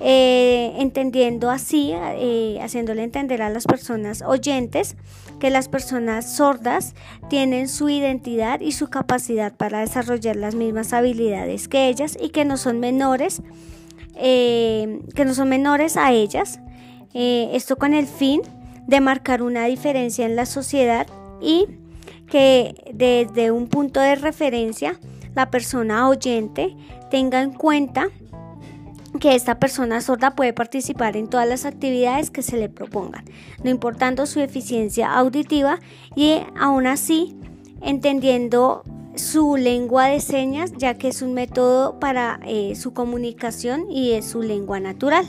Eh, 0.00 0.74
entendiendo 0.78 1.50
así, 1.50 1.92
eh, 1.92 2.58
haciéndole 2.62 3.02
entender 3.02 3.42
a 3.42 3.50
las 3.50 3.64
personas 3.66 4.22
oyentes 4.22 4.96
que 5.40 5.50
las 5.50 5.68
personas 5.68 6.36
sordas 6.36 6.94
tienen 7.28 7.68
su 7.68 7.88
identidad 7.88 8.60
y 8.60 8.72
su 8.72 8.88
capacidad 8.88 9.56
para 9.56 9.80
desarrollar 9.80 10.36
las 10.36 10.54
mismas 10.54 10.92
habilidades 10.92 11.66
que 11.66 11.88
ellas 11.88 12.16
y 12.20 12.28
que 12.28 12.44
no 12.44 12.56
son 12.56 12.78
menores, 12.78 13.42
que 14.14 15.24
no 15.24 15.34
son 15.34 15.48
menores 15.48 15.96
a 15.96 16.12
ellas, 16.12 16.60
eh, 17.14 17.50
esto 17.54 17.76
con 17.76 17.94
el 17.94 18.06
fin 18.06 18.42
de 18.86 19.00
marcar 19.00 19.42
una 19.42 19.66
diferencia 19.66 20.26
en 20.26 20.36
la 20.36 20.46
sociedad 20.46 21.06
y 21.40 21.66
que 22.26 22.74
desde 22.92 23.50
un 23.50 23.68
punto 23.68 24.00
de 24.00 24.14
referencia 24.16 24.98
la 25.34 25.50
persona 25.50 26.08
oyente 26.08 26.76
tenga 27.10 27.42
en 27.42 27.52
cuenta 27.52 28.08
que 29.20 29.34
esta 29.34 29.58
persona 29.58 30.00
sorda 30.00 30.34
puede 30.34 30.52
participar 30.52 31.16
en 31.16 31.28
todas 31.28 31.48
las 31.48 31.64
actividades 31.64 32.30
que 32.30 32.42
se 32.42 32.56
le 32.56 32.68
propongan, 32.68 33.24
no 33.62 33.70
importando 33.70 34.26
su 34.26 34.40
eficiencia 34.40 35.12
auditiva 35.12 35.80
y 36.14 36.40
aún 36.58 36.86
así 36.86 37.36
entendiendo 37.82 38.82
su 39.14 39.56
lengua 39.56 40.06
de 40.06 40.20
señas 40.20 40.72
ya 40.76 40.94
que 40.94 41.08
es 41.08 41.22
un 41.22 41.34
método 41.34 41.98
para 41.98 42.40
eh, 42.46 42.74
su 42.76 42.92
comunicación 42.92 43.90
y 43.90 44.12
es 44.12 44.26
su 44.26 44.42
lengua 44.42 44.78
natural. 44.80 45.26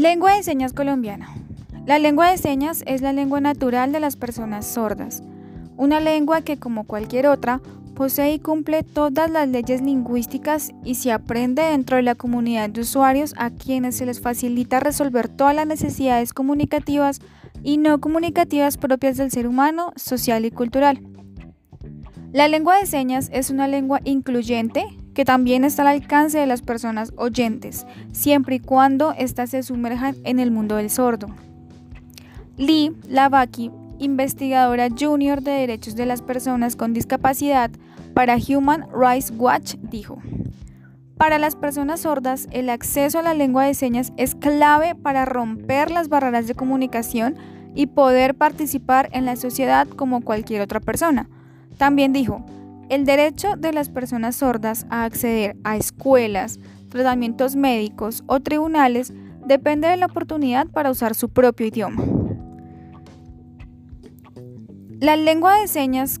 Lengua 0.00 0.34
de 0.34 0.42
señas 0.42 0.72
colombiana. 0.72 1.28
La 1.84 1.98
lengua 1.98 2.30
de 2.30 2.38
señas 2.38 2.82
es 2.86 3.02
la 3.02 3.12
lengua 3.12 3.42
natural 3.42 3.92
de 3.92 4.00
las 4.00 4.16
personas 4.16 4.64
sordas, 4.64 5.22
una 5.76 6.00
lengua 6.00 6.40
que 6.40 6.58
como 6.58 6.84
cualquier 6.84 7.26
otra 7.26 7.60
posee 7.94 8.32
y 8.32 8.38
cumple 8.38 8.82
todas 8.82 9.30
las 9.30 9.46
leyes 9.46 9.82
lingüísticas 9.82 10.72
y 10.86 10.94
se 10.94 11.12
aprende 11.12 11.60
dentro 11.60 11.98
de 11.98 12.02
la 12.02 12.14
comunidad 12.14 12.70
de 12.70 12.80
usuarios 12.80 13.34
a 13.36 13.50
quienes 13.50 13.98
se 13.98 14.06
les 14.06 14.22
facilita 14.22 14.80
resolver 14.80 15.28
todas 15.28 15.54
las 15.54 15.66
necesidades 15.66 16.32
comunicativas 16.32 17.20
y 17.62 17.76
no 17.76 18.00
comunicativas 18.00 18.78
propias 18.78 19.18
del 19.18 19.30
ser 19.30 19.46
humano, 19.46 19.92
social 19.96 20.46
y 20.46 20.50
cultural. 20.50 21.02
La 22.32 22.48
lengua 22.48 22.78
de 22.78 22.86
señas 22.86 23.28
es 23.34 23.50
una 23.50 23.68
lengua 23.68 24.00
incluyente 24.04 24.86
que 25.14 25.24
también 25.24 25.64
está 25.64 25.82
al 25.82 25.88
alcance 25.88 26.38
de 26.38 26.46
las 26.46 26.62
personas 26.62 27.12
oyentes, 27.16 27.86
siempre 28.12 28.56
y 28.56 28.60
cuando 28.60 29.12
éstas 29.12 29.50
se 29.50 29.62
sumerjan 29.62 30.16
en 30.24 30.40
el 30.40 30.50
mundo 30.50 30.76
del 30.76 30.90
sordo. 30.90 31.28
Lee 32.56 32.92
Lavaki, 33.08 33.70
investigadora 33.98 34.88
junior 34.90 35.42
de 35.42 35.52
derechos 35.52 35.96
de 35.96 36.06
las 36.06 36.22
personas 36.22 36.76
con 36.76 36.92
discapacidad 36.92 37.70
para 38.14 38.36
Human 38.36 38.86
Rights 38.92 39.32
Watch, 39.36 39.76
dijo, 39.82 40.18
para 41.20 41.38
las 41.38 41.54
personas 41.54 42.00
sordas, 42.00 42.48
el 42.50 42.70
acceso 42.70 43.18
a 43.18 43.22
la 43.22 43.34
lengua 43.34 43.66
de 43.66 43.74
señas 43.74 44.10
es 44.16 44.34
clave 44.34 44.94
para 44.94 45.26
romper 45.26 45.90
las 45.90 46.08
barreras 46.08 46.46
de 46.46 46.54
comunicación 46.54 47.34
y 47.74 47.88
poder 47.88 48.34
participar 48.34 49.10
en 49.12 49.26
la 49.26 49.36
sociedad 49.36 49.86
como 49.86 50.22
cualquier 50.22 50.62
otra 50.62 50.80
persona. 50.80 51.28
También 51.76 52.14
dijo, 52.14 52.42
el 52.90 53.04
derecho 53.04 53.54
de 53.56 53.72
las 53.72 53.88
personas 53.88 54.36
sordas 54.36 54.84
a 54.90 55.04
acceder 55.04 55.56
a 55.62 55.76
escuelas, 55.76 56.58
tratamientos 56.88 57.54
médicos 57.54 58.24
o 58.26 58.40
tribunales 58.40 59.14
depende 59.46 59.86
de 59.86 59.96
la 59.96 60.06
oportunidad 60.06 60.66
para 60.66 60.90
usar 60.90 61.14
su 61.14 61.28
propio 61.28 61.66
idioma. 61.66 62.02
La 64.98 65.16
lengua 65.16 65.60
de 65.60 65.68
señas 65.68 66.20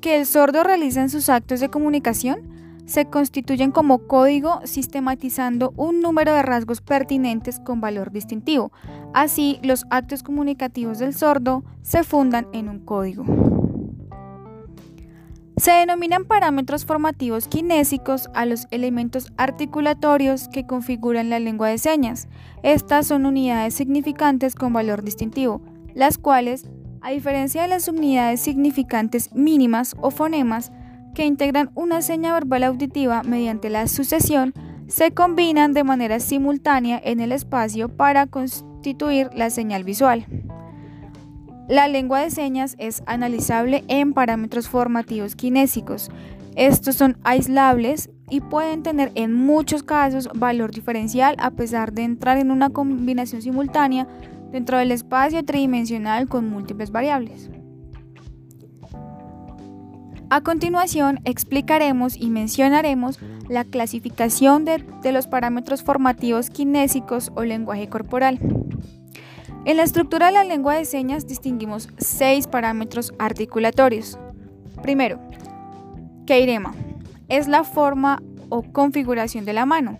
que 0.00 0.16
el 0.16 0.24
sordo 0.24 0.64
realiza 0.64 1.02
en 1.02 1.10
sus 1.10 1.28
actos 1.28 1.60
de 1.60 1.68
comunicación 1.68 2.56
se 2.86 3.04
constituyen 3.04 3.70
como 3.70 4.06
código 4.06 4.60
sistematizando 4.64 5.74
un 5.76 6.00
número 6.00 6.32
de 6.32 6.42
rasgos 6.42 6.80
pertinentes 6.80 7.60
con 7.60 7.80
valor 7.80 8.10
distintivo. 8.10 8.72
Así, 9.12 9.58
los 9.62 9.84
actos 9.90 10.22
comunicativos 10.22 10.98
del 10.98 11.14
sordo 11.14 11.62
se 11.82 12.04
fundan 12.04 12.46
en 12.52 12.68
un 12.68 12.78
código. 12.78 13.55
Se 15.58 15.70
denominan 15.70 16.26
parámetros 16.26 16.84
formativos 16.84 17.48
kinésicos 17.48 18.28
a 18.34 18.44
los 18.44 18.66
elementos 18.70 19.32
articulatorios 19.38 20.48
que 20.48 20.66
configuran 20.66 21.30
la 21.30 21.40
lengua 21.40 21.68
de 21.68 21.78
señas. 21.78 22.28
Estas 22.62 23.06
son 23.06 23.24
unidades 23.24 23.72
significantes 23.72 24.54
con 24.54 24.74
valor 24.74 25.02
distintivo, 25.02 25.62
las 25.94 26.18
cuales, 26.18 26.68
a 27.00 27.10
diferencia 27.10 27.62
de 27.62 27.68
las 27.68 27.88
unidades 27.88 28.40
significantes 28.40 29.34
mínimas 29.34 29.96
o 29.98 30.10
fonemas, 30.10 30.72
que 31.14 31.24
integran 31.24 31.70
una 31.74 32.02
seña 32.02 32.34
verbal 32.34 32.64
auditiva 32.64 33.22
mediante 33.22 33.70
la 33.70 33.88
sucesión, 33.88 34.52
se 34.88 35.12
combinan 35.12 35.72
de 35.72 35.84
manera 35.84 36.20
simultánea 36.20 37.00
en 37.02 37.18
el 37.20 37.32
espacio 37.32 37.88
para 37.88 38.26
constituir 38.26 39.30
la 39.34 39.48
señal 39.48 39.84
visual. 39.84 40.26
La 41.68 41.88
lengua 41.88 42.20
de 42.20 42.30
señas 42.30 42.76
es 42.78 43.02
analizable 43.06 43.82
en 43.88 44.12
parámetros 44.12 44.68
formativos 44.68 45.34
kinésicos. 45.34 46.10
Estos 46.54 46.94
son 46.94 47.18
aislables 47.24 48.08
y 48.30 48.40
pueden 48.40 48.84
tener 48.84 49.10
en 49.16 49.34
muchos 49.34 49.82
casos 49.82 50.28
valor 50.32 50.70
diferencial 50.70 51.34
a 51.38 51.50
pesar 51.50 51.92
de 51.92 52.04
entrar 52.04 52.38
en 52.38 52.52
una 52.52 52.70
combinación 52.70 53.42
simultánea 53.42 54.06
dentro 54.52 54.78
del 54.78 54.92
espacio 54.92 55.44
tridimensional 55.44 56.28
con 56.28 56.48
múltiples 56.48 56.92
variables. 56.92 57.50
A 60.30 60.40
continuación 60.42 61.20
explicaremos 61.24 62.16
y 62.16 62.30
mencionaremos 62.30 63.18
la 63.48 63.64
clasificación 63.64 64.64
de, 64.64 64.84
de 65.02 65.12
los 65.12 65.26
parámetros 65.26 65.82
formativos 65.82 66.48
kinésicos 66.48 67.32
o 67.34 67.42
lenguaje 67.42 67.88
corporal. 67.88 68.38
En 69.66 69.78
la 69.78 69.82
estructura 69.82 70.26
de 70.26 70.32
la 70.32 70.44
lengua 70.44 70.76
de 70.76 70.84
señas 70.84 71.26
distinguimos 71.26 71.88
seis 71.98 72.46
parámetros 72.46 73.12
articulatorios. 73.18 74.16
Primero, 74.80 75.18
keirema 76.24 76.72
es 77.26 77.48
la 77.48 77.64
forma 77.64 78.22
o 78.48 78.62
configuración 78.62 79.44
de 79.44 79.52
la 79.54 79.66
mano. 79.66 79.98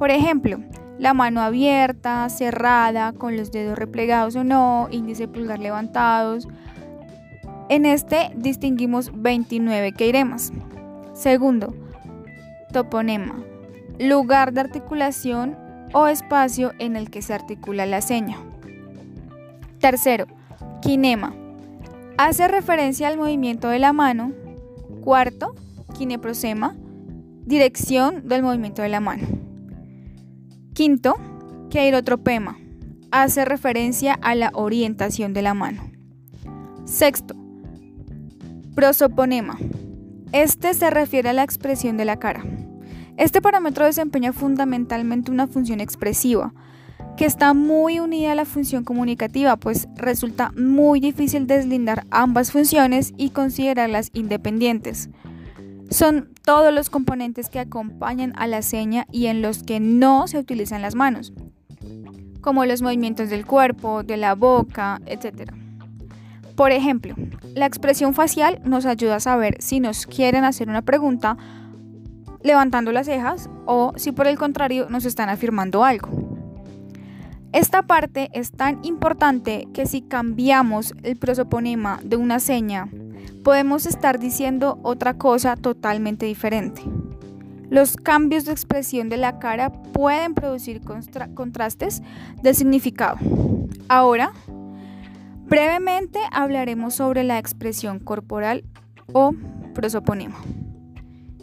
Por 0.00 0.10
ejemplo, 0.10 0.58
la 0.98 1.14
mano 1.14 1.42
abierta, 1.42 2.28
cerrada, 2.28 3.12
con 3.12 3.36
los 3.36 3.52
dedos 3.52 3.78
replegados 3.78 4.34
o 4.34 4.42
no, 4.42 4.88
índice 4.90 5.28
pulgar 5.28 5.60
levantados. 5.60 6.48
En 7.68 7.86
este 7.86 8.32
distinguimos 8.34 9.12
29 9.14 9.92
queiremas. 9.92 10.52
Segundo, 11.12 11.72
toponema, 12.72 13.36
lugar 14.00 14.52
de 14.52 14.62
articulación 14.62 15.56
o 15.92 16.08
espacio 16.08 16.72
en 16.80 16.96
el 16.96 17.10
que 17.10 17.22
se 17.22 17.32
articula 17.32 17.86
la 17.86 18.00
seña. 18.00 18.38
Tercero, 19.84 20.26
kinema, 20.80 21.34
hace 22.16 22.48
referencia 22.48 23.06
al 23.06 23.18
movimiento 23.18 23.68
de 23.68 23.78
la 23.78 23.92
mano. 23.92 24.32
Cuarto, 25.02 25.54
kineprosema, 25.98 26.74
dirección 27.44 28.26
del 28.26 28.42
movimiento 28.42 28.80
de 28.80 28.88
la 28.88 29.00
mano. 29.00 29.26
Quinto, 30.72 31.16
keirotropema, 31.68 32.56
hace 33.10 33.44
referencia 33.44 34.14
a 34.14 34.34
la 34.34 34.52
orientación 34.54 35.34
de 35.34 35.42
la 35.42 35.52
mano. 35.52 35.82
Sexto, 36.86 37.34
prosoponema. 38.74 39.58
Este 40.32 40.72
se 40.72 40.88
refiere 40.88 41.28
a 41.28 41.34
la 41.34 41.42
expresión 41.42 41.98
de 41.98 42.06
la 42.06 42.18
cara. 42.18 42.42
Este 43.18 43.42
parámetro 43.42 43.84
desempeña 43.84 44.32
fundamentalmente 44.32 45.30
una 45.30 45.46
función 45.46 45.80
expresiva, 45.80 46.54
que 47.16 47.26
está 47.26 47.54
muy 47.54 48.00
unida 48.00 48.32
a 48.32 48.34
la 48.34 48.44
función 48.44 48.84
comunicativa, 48.84 49.56
pues 49.56 49.88
resulta 49.96 50.52
muy 50.56 51.00
difícil 51.00 51.46
deslindar 51.46 52.04
ambas 52.10 52.50
funciones 52.50 53.12
y 53.16 53.30
considerarlas 53.30 54.10
independientes. 54.14 55.10
Son 55.90 56.30
todos 56.44 56.74
los 56.74 56.90
componentes 56.90 57.48
que 57.48 57.60
acompañan 57.60 58.32
a 58.36 58.46
la 58.46 58.62
seña 58.62 59.06
y 59.12 59.26
en 59.26 59.42
los 59.42 59.62
que 59.62 59.78
no 59.78 60.26
se 60.26 60.38
utilizan 60.38 60.82
las 60.82 60.96
manos, 60.96 61.32
como 62.40 62.64
los 62.64 62.82
movimientos 62.82 63.30
del 63.30 63.46
cuerpo, 63.46 64.02
de 64.02 64.16
la 64.16 64.34
boca, 64.34 65.00
etc. 65.06 65.52
Por 66.56 66.72
ejemplo, 66.72 67.14
la 67.54 67.66
expresión 67.66 68.12
facial 68.14 68.60
nos 68.64 68.86
ayuda 68.86 69.16
a 69.16 69.20
saber 69.20 69.56
si 69.60 69.78
nos 69.78 70.06
quieren 70.06 70.44
hacer 70.44 70.68
una 70.68 70.82
pregunta 70.82 71.36
levantando 72.42 72.92
las 72.92 73.06
cejas 73.06 73.48
o 73.66 73.92
si 73.96 74.12
por 74.12 74.26
el 74.26 74.36
contrario 74.36 74.86
nos 74.90 75.04
están 75.04 75.28
afirmando 75.28 75.84
algo. 75.84 76.23
Esta 77.54 77.82
parte 77.82 78.30
es 78.32 78.50
tan 78.50 78.84
importante 78.84 79.68
que 79.72 79.86
si 79.86 80.02
cambiamos 80.02 80.92
el 81.04 81.16
prosoponema 81.16 82.00
de 82.02 82.16
una 82.16 82.40
seña, 82.40 82.88
podemos 83.44 83.86
estar 83.86 84.18
diciendo 84.18 84.80
otra 84.82 85.18
cosa 85.18 85.54
totalmente 85.54 86.26
diferente. 86.26 86.82
Los 87.70 87.96
cambios 87.96 88.44
de 88.44 88.50
expresión 88.50 89.08
de 89.08 89.18
la 89.18 89.38
cara 89.38 89.70
pueden 89.70 90.34
producir 90.34 90.80
contrastes 91.34 92.02
de 92.42 92.54
significado. 92.54 93.18
Ahora, 93.86 94.32
brevemente 95.46 96.18
hablaremos 96.32 96.96
sobre 96.96 97.22
la 97.22 97.38
expresión 97.38 98.00
corporal 98.00 98.64
o 99.12 99.32
prosoponema. 99.74 100.38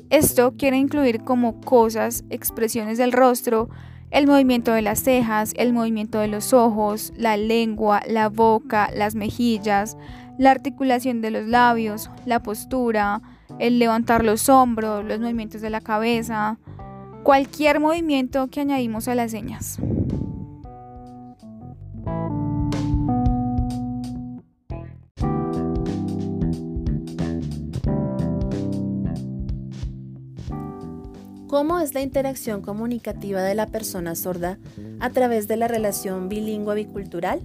Esto 0.10 0.56
quiere 0.58 0.76
incluir 0.76 1.24
como 1.24 1.62
cosas, 1.62 2.26
expresiones 2.30 2.98
del 2.98 3.14
rostro, 3.14 3.70
el 4.12 4.28
movimiento 4.28 4.74
de 4.74 4.82
las 4.82 5.00
cejas, 5.00 5.54
el 5.56 5.74
movimiento 5.74 6.20
de 6.20 6.28
los 6.28 6.54
ojos, 6.54 7.14
la 7.16 7.38
lengua, 7.38 8.02
la 8.08 8.30
boca, 8.30 8.90
las 8.94 9.16
mejillas, 9.16 9.98
la 10.38 10.52
articulación 10.52 11.22
de 11.22 11.32
los 11.32 11.48
labios, 11.48 12.12
la 12.26 12.44
postura, 12.44 13.22
el 13.60 13.80
levantar 13.80 14.24
los 14.24 14.50
hombros, 14.50 15.06
los 15.06 15.20
movimientos 15.20 15.62
de 15.62 15.70
la 15.70 15.82
cabeza, 15.82 16.58
cualquier 17.24 17.80
movimiento 17.80 18.48
que 18.48 18.62
añadimos 18.62 19.08
a 19.08 19.16
las 19.16 19.32
señas. 19.32 19.80
¿Cómo 31.52 31.80
es 31.80 31.94
la 31.94 32.00
interacción 32.00 32.62
comunicativa 32.62 33.42
de 33.42 33.56
la 33.56 33.68
persona 33.68 34.16
sorda 34.16 34.58
a 35.02 35.10
través 35.10 35.50
de 35.50 35.58
la 35.58 35.68
relación 35.68 36.30
bilingüe 36.30 36.76
bicultural? 36.76 37.42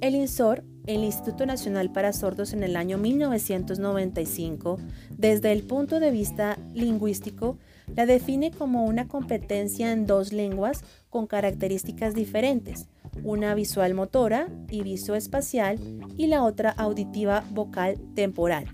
El 0.00 0.14
INSOR, 0.14 0.62
el 0.86 1.02
Instituto 1.02 1.44
Nacional 1.44 1.90
para 1.90 2.12
Sordos 2.12 2.52
en 2.52 2.62
el 2.62 2.76
año 2.76 2.96
1995, 2.96 4.78
desde 5.10 5.50
el 5.50 5.64
punto 5.64 5.98
de 5.98 6.12
vista 6.12 6.58
lingüístico, 6.74 7.58
la 7.92 8.06
define 8.06 8.52
como 8.52 8.84
una 8.84 9.08
competencia 9.08 9.90
en 9.90 10.06
dos 10.06 10.32
lenguas 10.32 10.84
con 11.10 11.26
características 11.26 12.14
diferentes, 12.14 12.86
una 13.24 13.56
visual 13.56 13.94
motora 13.94 14.46
y 14.70 14.84
visoespacial 14.84 15.80
y 16.16 16.28
la 16.28 16.44
otra 16.44 16.70
auditiva 16.70 17.42
vocal 17.50 17.96
temporal. 18.14 18.66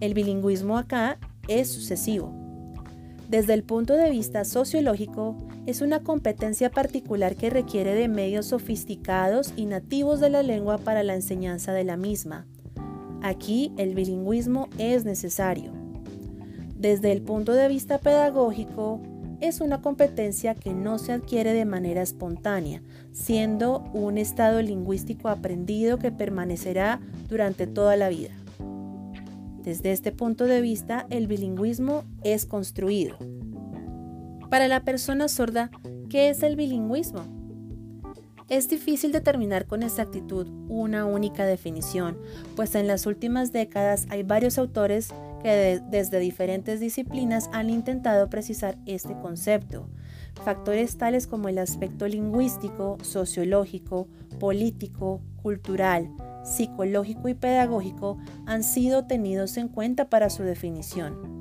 El 0.00 0.14
bilingüismo 0.14 0.78
acá 0.78 1.18
es 1.48 1.68
sucesivo. 1.68 2.32
Desde 3.28 3.52
el 3.52 3.62
punto 3.62 3.94
de 3.94 4.10
vista 4.10 4.44
sociológico, 4.44 5.36
es 5.66 5.82
una 5.82 6.00
competencia 6.00 6.70
particular 6.70 7.36
que 7.36 7.50
requiere 7.50 7.94
de 7.94 8.08
medios 8.08 8.46
sofisticados 8.46 9.52
y 9.54 9.66
nativos 9.66 10.18
de 10.20 10.30
la 10.30 10.42
lengua 10.42 10.78
para 10.78 11.02
la 11.02 11.14
enseñanza 11.14 11.72
de 11.72 11.84
la 11.84 11.98
misma. 11.98 12.46
Aquí 13.20 13.72
el 13.76 13.94
bilingüismo 13.94 14.68
es 14.78 15.04
necesario. 15.04 15.72
Desde 16.74 17.12
el 17.12 17.20
punto 17.20 17.52
de 17.52 17.68
vista 17.68 17.98
pedagógico, 17.98 19.00
es 19.40 19.60
una 19.60 19.82
competencia 19.82 20.54
que 20.54 20.72
no 20.72 20.98
se 20.98 21.12
adquiere 21.12 21.52
de 21.52 21.64
manera 21.64 22.02
espontánea, 22.02 22.82
siendo 23.12 23.80
un 23.92 24.16
estado 24.16 24.62
lingüístico 24.62 25.28
aprendido 25.28 25.98
que 25.98 26.10
permanecerá 26.10 27.00
durante 27.28 27.66
toda 27.66 27.96
la 27.96 28.08
vida. 28.08 28.37
Desde 29.68 29.92
este 29.92 30.12
punto 30.12 30.46
de 30.46 30.62
vista, 30.62 31.06
el 31.10 31.26
bilingüismo 31.26 32.04
es 32.24 32.46
construido. 32.46 33.18
Para 34.48 34.66
la 34.66 34.82
persona 34.82 35.28
sorda, 35.28 35.70
¿qué 36.08 36.30
es 36.30 36.42
el 36.42 36.56
bilingüismo? 36.56 37.20
Es 38.48 38.70
difícil 38.70 39.12
determinar 39.12 39.66
con 39.66 39.82
exactitud 39.82 40.46
una 40.70 41.04
única 41.04 41.44
definición, 41.44 42.16
pues 42.56 42.74
en 42.76 42.86
las 42.86 43.04
últimas 43.04 43.52
décadas 43.52 44.06
hay 44.08 44.22
varios 44.22 44.56
autores 44.56 45.10
que 45.42 45.82
desde 45.90 46.18
diferentes 46.18 46.80
disciplinas 46.80 47.50
han 47.52 47.68
intentado 47.68 48.30
precisar 48.30 48.78
este 48.86 49.12
concepto. 49.20 49.90
Factores 50.46 50.96
tales 50.96 51.26
como 51.26 51.50
el 51.50 51.58
aspecto 51.58 52.08
lingüístico, 52.08 52.96
sociológico, 53.02 54.08
político, 54.40 55.20
cultural, 55.42 56.10
psicológico 56.48 57.28
y 57.28 57.34
pedagógico 57.34 58.18
han 58.46 58.62
sido 58.62 59.04
tenidos 59.06 59.56
en 59.56 59.68
cuenta 59.68 60.08
para 60.08 60.30
su 60.30 60.42
definición. 60.42 61.38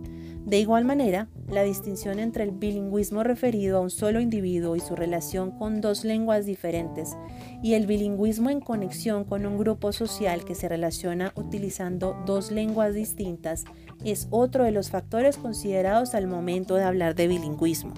De 0.47 0.59
igual 0.59 0.85
manera, 0.85 1.27
la 1.49 1.63
distinción 1.63 2.19
entre 2.19 2.45
el 2.45 2.51
bilingüismo 2.51 3.21
referido 3.21 3.77
a 3.77 3.81
un 3.81 3.89
solo 3.89 4.21
individuo 4.21 4.77
y 4.77 4.79
su 4.79 4.95
relación 4.95 5.51
con 5.51 5.81
dos 5.81 6.05
lenguas 6.05 6.45
diferentes 6.45 7.17
y 7.61 7.73
el 7.73 7.85
bilingüismo 7.85 8.49
en 8.49 8.61
conexión 8.61 9.25
con 9.25 9.45
un 9.45 9.57
grupo 9.57 9.91
social 9.91 10.45
que 10.45 10.55
se 10.55 10.69
relaciona 10.69 11.33
utilizando 11.35 12.15
dos 12.25 12.49
lenguas 12.49 12.93
distintas 12.93 13.65
es 14.05 14.29
otro 14.29 14.63
de 14.63 14.71
los 14.71 14.89
factores 14.89 15.35
considerados 15.35 16.15
al 16.15 16.27
momento 16.27 16.75
de 16.75 16.83
hablar 16.85 17.13
de 17.13 17.27
bilingüismo. 17.27 17.93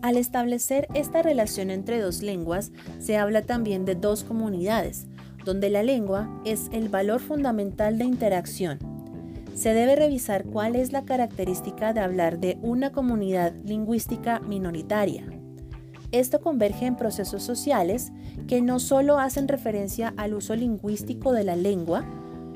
Al 0.00 0.16
establecer 0.16 0.88
esta 0.94 1.20
relación 1.20 1.70
entre 1.70 2.00
dos 2.00 2.22
lenguas, 2.22 2.72
se 3.00 3.18
habla 3.18 3.42
también 3.42 3.84
de 3.84 3.94
dos 3.94 4.24
comunidades, 4.24 5.06
donde 5.44 5.70
la 5.70 5.82
lengua 5.82 6.28
es 6.44 6.68
el 6.72 6.88
valor 6.88 7.20
fundamental 7.20 7.98
de 7.98 8.04
interacción. 8.04 8.78
Se 9.54 9.72
debe 9.72 9.94
revisar 9.94 10.44
cuál 10.44 10.74
es 10.74 10.92
la 10.92 11.04
característica 11.04 11.92
de 11.92 12.00
hablar 12.00 12.40
de 12.40 12.58
una 12.62 12.90
comunidad 12.90 13.54
lingüística 13.64 14.40
minoritaria. 14.40 15.24
Esto 16.10 16.40
converge 16.40 16.86
en 16.86 16.96
procesos 16.96 17.42
sociales 17.42 18.12
que 18.46 18.62
no 18.62 18.78
solo 18.78 19.18
hacen 19.18 19.48
referencia 19.48 20.14
al 20.16 20.34
uso 20.34 20.54
lingüístico 20.54 21.32
de 21.32 21.44
la 21.44 21.56
lengua, 21.56 22.04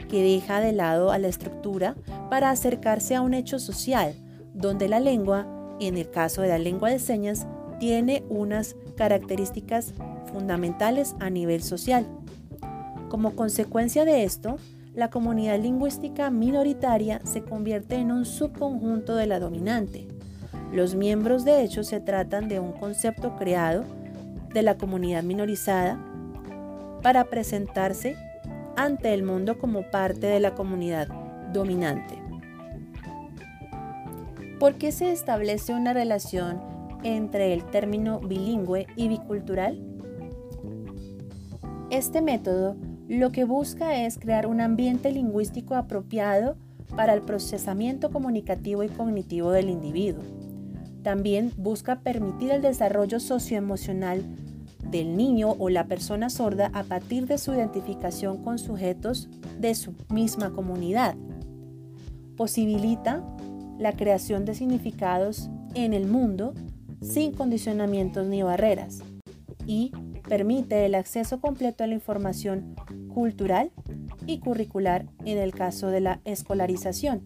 que 0.09 0.23
deja 0.23 0.61
de 0.61 0.73
lado 0.73 1.11
a 1.11 1.19
la 1.19 1.29
estructura 1.29 1.97
para 2.31 2.51
acercarse 2.51 3.15
a 3.15 3.21
un 3.21 3.35
hecho 3.35 3.59
social, 3.59 4.15
donde 4.55 4.89
la 4.89 5.01
lengua, 5.01 5.47
en 5.81 5.97
el 5.97 6.11
caso 6.11 6.43
de 6.43 6.49
la 6.49 6.59
lengua 6.59 6.91
de 6.91 6.99
señas, 6.99 7.47
tiene 7.79 8.25
unas 8.29 8.77
características 8.97 9.95
fundamentales 10.33 11.15
a 11.21 11.31
nivel 11.31 11.63
social. 11.63 12.07
Como 13.09 13.35
consecuencia 13.35 14.05
de 14.05 14.25
esto, 14.25 14.57
la 14.95 15.11
comunidad 15.11 15.59
lingüística 15.59 16.31
minoritaria 16.31 17.21
se 17.25 17.43
convierte 17.43 17.97
en 17.97 18.13
un 18.13 18.25
subconjunto 18.25 19.17
de 19.17 19.27
la 19.27 19.39
dominante. 19.39 20.07
Los 20.73 20.95
miembros 20.95 21.45
de 21.45 21.63
hecho 21.63 21.85
se 21.85 22.01
tratan 22.01 22.49
de 22.49 22.61
un 22.61 22.73
concepto 22.73 23.37
creado 23.37 23.85
de 24.53 24.63
la 24.63 24.77
comunidad 24.77 25.23
minorizada 25.23 25.99
para 27.03 27.25
presentarse 27.25 28.17
ante 28.77 29.15
el 29.15 29.23
mundo 29.23 29.59
como 29.59 29.83
parte 29.91 30.27
de 30.27 30.41
la 30.41 30.55
comunidad 30.55 31.09
dominante. 31.53 32.21
¿Por 34.59 34.75
qué 34.75 34.93
se 34.93 35.13
establece 35.13 35.73
una 35.73 35.93
relación 35.93 36.61
entre 37.05 37.55
el 37.55 37.65
término 37.65 38.21
bilingüe 38.21 38.87
y 38.97 39.09
bicultural? 39.09 39.79
Este 41.91 42.21
método 42.21 42.77
lo 43.09 43.33
que 43.33 43.45
busca 43.45 44.05
es 44.05 44.19
crear 44.19 44.47
un 44.47 44.61
ambiente 44.61 45.11
lingüístico 45.11 45.75
apropiado 45.75 46.57
para 46.95 47.15
el 47.15 47.23
procesamiento 47.23 48.11
comunicativo 48.11 48.83
y 48.83 48.89
cognitivo 48.89 49.51
del 49.51 49.71
individuo. 49.71 50.23
También 51.03 51.53
busca 51.57 52.01
permitir 52.01 52.51
el 52.51 52.61
desarrollo 52.61 53.19
socioemocional 53.19 54.25
del 54.91 55.17
niño 55.17 55.55
o 55.59 55.71
la 55.71 55.87
persona 55.87 56.29
sorda 56.29 56.71
a 56.75 56.85
partir 56.85 57.27
de 57.27 57.39
su 57.39 57.55
identificación 57.55 58.43
con 58.43 58.59
sujetos 58.59 59.31
de 59.59 59.75
su 59.75 59.95
misma 60.13 60.51
comunidad. 60.51 61.15
Posibilita 62.37 63.25
la 63.79 63.93
creación 63.93 64.45
de 64.45 64.55
significados 64.55 65.49
en 65.75 65.95
el 65.95 66.07
mundo 66.07 66.53
sin 67.01 67.33
condicionamientos 67.33 68.27
ni 68.27 68.43
barreras 68.43 69.01
y 69.67 69.93
permite 70.29 70.85
el 70.85 70.95
acceso 70.95 71.41
completo 71.41 71.83
a 71.83 71.87
la 71.87 71.95
información 71.95 72.77
cultural 73.13 73.71
y 74.27 74.39
curricular 74.39 75.07
en 75.25 75.39
el 75.39 75.53
caso 75.53 75.89
de 75.89 76.01
la 76.01 76.21
escolarización. 76.25 77.23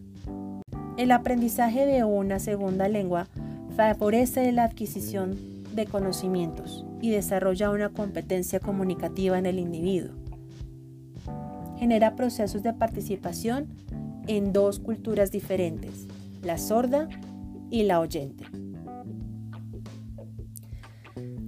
El 0.97 1.11
aprendizaje 1.11 1.85
de 1.85 2.03
una 2.03 2.39
segunda 2.39 2.87
lengua 2.87 3.27
favorece 3.75 4.51
la 4.51 4.63
adquisición 4.63 5.35
de 5.75 5.85
conocimientos 5.85 6.85
y 7.01 7.09
desarrolla 7.09 7.71
una 7.71 7.89
competencia 7.89 8.59
comunicativa 8.59 9.37
en 9.37 9.45
el 9.45 9.59
individuo. 9.59 10.13
Genera 11.77 12.15
procesos 12.15 12.63
de 12.63 12.73
participación 12.73 13.67
en 14.27 14.53
dos 14.53 14.79
culturas 14.79 15.31
diferentes, 15.31 16.07
la 16.41 16.57
sorda 16.57 17.09
y 17.69 17.83
la 17.83 17.99
oyente. 17.99 18.45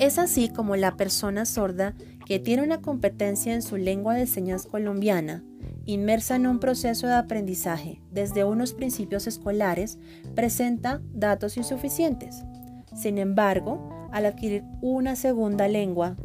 Es 0.05 0.19
así 0.19 0.49
como 0.49 0.75
la 0.75 0.97
persona 0.97 1.45
sorda 1.45 1.95
que 2.27 2.37
tiene 2.37 2.61
una 2.61 2.79
competencia 2.79 3.55
en 3.55 3.63
su 3.63 3.75
lengua 3.75 4.13
de 4.13 4.27
señas 4.27 4.67
colombiana, 4.67 5.43
inmersa 5.87 6.35
en 6.35 6.45
un 6.45 6.59
proceso 6.59 7.07
de 7.07 7.15
aprendizaje 7.15 8.03
desde 8.11 8.43
unos 8.43 8.73
principios 8.73 9.25
escolares, 9.25 9.97
presenta 10.35 11.01
datos 11.11 11.57
insuficientes. 11.57 12.43
Sin 12.95 13.17
embargo, 13.17 14.07
al 14.11 14.27
adquirir 14.27 14.63
una 14.79 15.15
segunda 15.15 15.67
lengua 15.67 16.15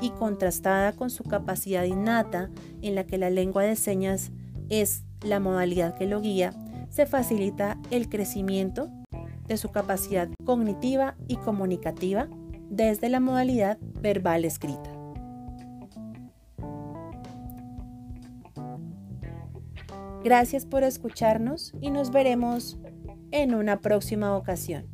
y 0.00 0.10
contrastada 0.10 0.90
con 0.90 1.08
su 1.08 1.22
capacidad 1.22 1.84
innata 1.84 2.50
en 2.82 2.96
la 2.96 3.04
que 3.04 3.16
la 3.16 3.30
lengua 3.30 3.62
de 3.62 3.76
señas 3.76 4.32
es 4.70 5.04
la 5.22 5.38
modalidad 5.38 5.96
que 5.96 6.06
lo 6.06 6.20
guía, 6.20 6.52
se 6.90 7.06
facilita 7.06 7.78
el 7.92 8.08
crecimiento 8.08 8.90
de 9.46 9.56
su 9.56 9.70
capacidad 9.70 10.28
cognitiva 10.44 11.14
y 11.28 11.36
comunicativa 11.36 12.26
desde 12.74 13.08
la 13.08 13.20
modalidad 13.20 13.78
verbal 13.80 14.44
escrita. 14.44 14.90
Gracias 20.24 20.66
por 20.66 20.82
escucharnos 20.82 21.72
y 21.80 21.90
nos 21.90 22.10
veremos 22.10 22.78
en 23.30 23.54
una 23.54 23.80
próxima 23.80 24.36
ocasión. 24.36 24.93